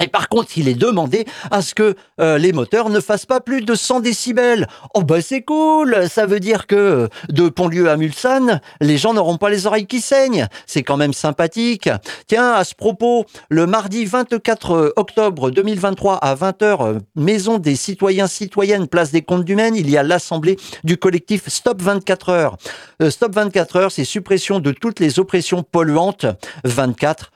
Et 0.00 0.06
par 0.06 0.28
contre, 0.28 0.56
il 0.56 0.68
est 0.68 0.74
demandé 0.74 1.24
à 1.50 1.60
ce 1.60 1.74
que 1.74 1.94
euh, 2.20 2.38
les 2.38 2.52
moteurs 2.52 2.88
ne 2.88 3.00
fassent 3.00 3.26
pas 3.26 3.40
plus 3.40 3.62
de 3.62 3.74
100 3.74 4.00
décibels. 4.00 4.68
Oh 4.94 5.02
bah 5.02 5.20
c'est 5.20 5.42
cool, 5.42 6.08
ça 6.08 6.26
veut 6.26 6.40
dire 6.40 6.66
que 6.66 7.08
de 7.28 7.48
Pontlieu 7.48 7.90
à 7.90 7.96
Mulsanne, 7.96 8.60
les 8.80 8.96
gens 8.96 9.12
n'auront 9.12 9.38
pas 9.38 9.50
les 9.50 9.66
oreilles 9.66 9.86
qui 9.86 10.00
saignent. 10.00 10.46
C'est 10.66 10.84
quand 10.84 10.96
même 10.96 11.12
sympathique. 11.12 11.88
Tiens, 12.28 12.52
à 12.52 12.64
ce 12.64 12.74
propos, 12.74 13.26
le 13.48 13.66
mardi 13.66 14.04
24 14.04 14.94
octobre 14.96 15.50
2023 15.50 16.16
à 16.16 16.34
20h, 16.34 16.86
euh, 16.86 16.98
Maison 17.16 17.58
des 17.58 17.74
citoyens 17.74 18.28
citoyennes, 18.28 18.86
place 18.86 19.10
des 19.10 19.22
comptes 19.22 19.44
du 19.44 19.56
Maine, 19.56 19.74
il 19.74 19.90
y 19.90 19.96
a 19.96 20.02
l'assemblée 20.02 20.56
du 20.84 20.96
collectif 20.96 21.48
Stop 21.48 21.82
24 21.82 22.28
heures. 22.28 22.56
Euh, 23.02 23.10
Stop 23.10 23.34
24 23.34 23.76
heures, 23.76 23.92
c'est 23.92 24.04
suppression 24.04 24.60
de 24.60 24.70
toutes 24.70 25.00
les 25.00 25.18
oppressions 25.18 25.62
polluantes 25.62 26.26
24 26.64 27.32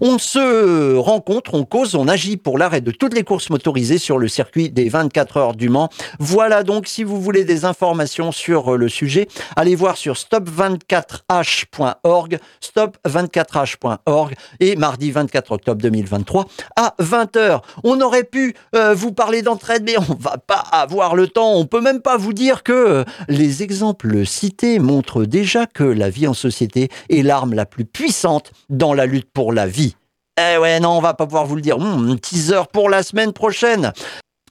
on 0.00 0.18
se 0.18 0.96
rencontre, 0.96 1.54
on 1.54 1.64
cause, 1.64 1.94
on 1.94 2.08
agit 2.08 2.36
pour 2.36 2.58
l'arrêt 2.58 2.80
de 2.80 2.90
toutes 2.90 3.14
les 3.14 3.22
courses 3.22 3.50
motorisées 3.50 3.98
sur 3.98 4.18
le 4.18 4.28
circuit 4.28 4.70
des 4.70 4.88
24 4.88 5.36
heures 5.36 5.54
du 5.54 5.68
Mans. 5.68 5.88
Voilà 6.18 6.62
donc, 6.62 6.86
si 6.86 7.04
vous 7.04 7.20
voulez 7.20 7.44
des 7.44 7.64
informations 7.64 8.32
sur 8.32 8.76
le 8.76 8.88
sujet, 8.88 9.28
allez 9.56 9.74
voir 9.74 9.96
sur 9.96 10.14
stop24h.org, 10.14 12.38
stop24h.org 12.62 14.34
et 14.60 14.76
mardi 14.76 15.10
24 15.10 15.52
octobre 15.52 15.82
2023 15.82 16.46
à 16.76 16.94
20h. 17.00 17.60
On 17.82 18.00
aurait 18.00 18.24
pu 18.24 18.54
euh, 18.74 18.94
vous 18.94 19.12
parler 19.12 19.42
d'entraide, 19.42 19.82
mais 19.84 19.96
on 19.98 20.16
va 20.18 20.38
pas 20.38 20.64
avoir 20.72 21.14
le 21.14 21.28
temps. 21.28 21.54
On 21.54 21.66
peut 21.66 21.80
même 21.80 22.00
pas 22.00 22.16
vous 22.16 22.32
dire 22.32 22.62
que 22.62 22.72
euh, 22.72 23.04
les 23.28 23.62
exemples 23.62 24.26
cités 24.26 24.78
montrent 24.78 25.24
déjà 25.24 25.66
que 25.66 25.84
la 25.84 26.10
vie 26.10 26.26
en 26.26 26.34
société 26.34 26.88
est 27.10 27.22
l'arme 27.22 27.54
la 27.54 27.66
plus 27.66 27.84
puissante 27.84 28.52
dans 28.70 28.94
la 28.94 29.06
lutte 29.06 29.30
pour 29.34 29.52
la 29.52 29.66
vie. 29.66 29.96
Eh 30.38 30.58
ouais, 30.58 30.80
non, 30.80 30.96
on 30.96 31.00
va 31.00 31.14
pas 31.14 31.26
pouvoir 31.26 31.46
vous 31.46 31.56
le 31.56 31.62
dire. 31.62 31.80
Un 31.80 32.16
teaser 32.16 32.62
pour 32.72 32.88
la 32.88 33.02
semaine 33.02 33.32
prochaine. 33.32 33.92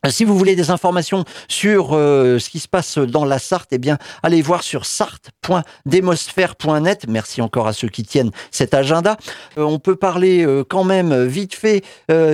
Si 0.10 0.26
vous 0.26 0.38
voulez 0.38 0.58
des 0.58 0.70
informations 0.70 1.24
sur 1.48 1.92
euh, 1.94 2.38
ce 2.38 2.50
qui 2.50 2.60
se 2.60 2.68
passe 2.68 2.98
dans 2.98 3.24
la 3.24 3.40
Sarthe, 3.40 3.70
eh 3.72 3.78
bien, 3.78 3.98
allez 4.22 4.42
voir 4.42 4.62
sur 4.62 4.86
sarthe.demosphère.net. 4.86 7.06
Merci 7.08 7.42
encore 7.42 7.68
à 7.68 7.74
ceux 7.74 7.88
qui 7.88 8.04
tiennent 8.04 8.32
cet 8.52 8.74
agenda. 8.74 9.16
Euh, 9.58 9.64
on 9.64 9.80
peut 9.80 9.96
parler 9.96 10.46
euh, 10.46 10.66
quand 10.68 10.84
même 10.84 11.26
vite 11.26 11.56
fait 11.56 11.86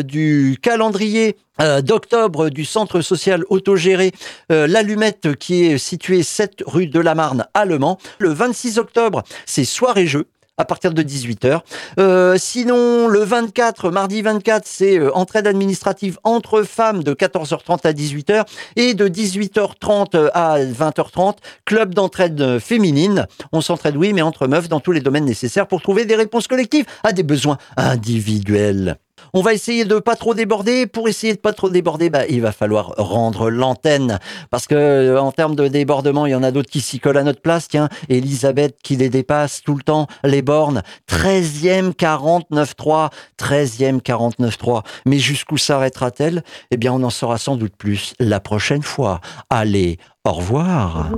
du 0.04 0.58
calendrier 0.62 1.38
d'octobre 1.84 2.50
du 2.50 2.66
centre 2.66 3.02
social 3.02 3.44
autogéré 3.50 4.14
L'Allumette 4.50 5.36
qui 5.36 5.66
est 5.66 5.78
situé 5.78 6.24
7 6.24 6.64
rue 6.66 6.88
de 6.88 7.00
la 7.00 7.14
Marne 7.16 7.46
à 7.54 7.66
Le 7.66 7.78
Mans. 7.78 8.00
Le 8.18 8.30
26 8.30 8.80
octobre, 8.80 9.24
c'est 9.46 9.66
soirée-jeu 9.66 10.26
à 10.60 10.66
partir 10.66 10.94
de 10.94 11.02
18h. 11.02 11.62
Euh, 12.00 12.36
sinon, 12.38 13.08
le 13.08 13.22
24, 13.22 13.90
mardi 13.90 14.22
24, 14.22 14.68
c'est 14.68 15.00
euh, 15.00 15.16
entraide 15.16 15.48
administrative 15.48 16.20
entre 16.24 16.64
femmes 16.64 17.02
de 17.02 17.14
14h30 17.14 17.88
à 17.88 17.94
18h 17.94 18.46
et 18.76 18.94
de 18.94 19.08
18h30 19.08 20.30
à 20.34 20.60
20h30, 20.60 21.38
club 21.66 21.96
d'entraide 21.96 22.60
féminine. 22.60 23.26
On 23.54 23.62
s'entraide, 23.62 23.96
oui, 23.96 24.14
mais 24.14 24.22
entre 24.22 24.48
meufs 24.48 24.70
dans 24.70 24.82
tous 24.82 24.92
les 24.92 25.02
domaines 25.02 25.26
nécessaires 25.26 25.66
pour 25.66 25.82
trouver 25.82 26.06
des 26.06 26.16
réponses 26.16 26.48
collectives 26.48 26.86
à 27.04 27.14
des 27.14 27.24
besoins 27.24 27.58
individuels. 27.78 28.98
On 29.34 29.42
va 29.42 29.54
essayer 29.54 29.86
de 29.86 30.00
pas 30.00 30.16
trop 30.16 30.34
déborder. 30.34 30.88
Pour 30.88 31.08
essayer 31.08 31.34
de 31.34 31.40
pas 31.40 31.54
trop 31.54 31.70
déborder, 31.70 32.10
bah, 32.10 32.26
il 32.30 32.42
va 32.42 32.52
falloir 32.52 32.94
rendre 32.98 33.50
l'antenne. 33.50 34.20
Parce 34.50 34.68
que, 34.68 34.76
euh, 34.76 35.22
en 35.22 35.32
termes 35.32 35.56
de 35.56 35.68
débordement, 35.68 36.26
il 36.26 36.32
y 36.32 36.36
en 36.36 36.44
a 36.44 36.52
d'autres 36.52 36.70
qui 36.70 36.82
s'y 36.82 37.00
collent 37.00 37.18
à 37.18 37.24
notre 37.24 37.42
place. 37.42 37.68
Tiens, 37.68 37.90
Elisabeth 38.10 38.78
qui 38.84 38.96
les 38.96 39.10
dépasse 39.10 39.62
tout 39.62 39.76
le 39.76 39.84
temps, 39.84 40.08
les 40.24 40.42
bornes. 40.42 40.82
13e 41.08 41.94
49.3. 41.94 43.10
13e 43.38 44.02
49.3. 44.02 44.84
Mais 45.06 45.20
jusqu'où 45.20 45.58
s'arrêtera-t-elle? 45.58 46.44
Eh 46.72 46.78
bien, 46.78 46.94
on 46.94 47.04
en 47.04 47.10
saura 47.10 47.38
sans 47.38 47.56
doute 47.56 47.76
plus 47.78 48.14
la 48.20 48.40
prochaine 48.40 48.84
fois. 48.84 49.22
Allez, 49.50 49.98
au 50.26 50.32
revoir. 50.32 51.12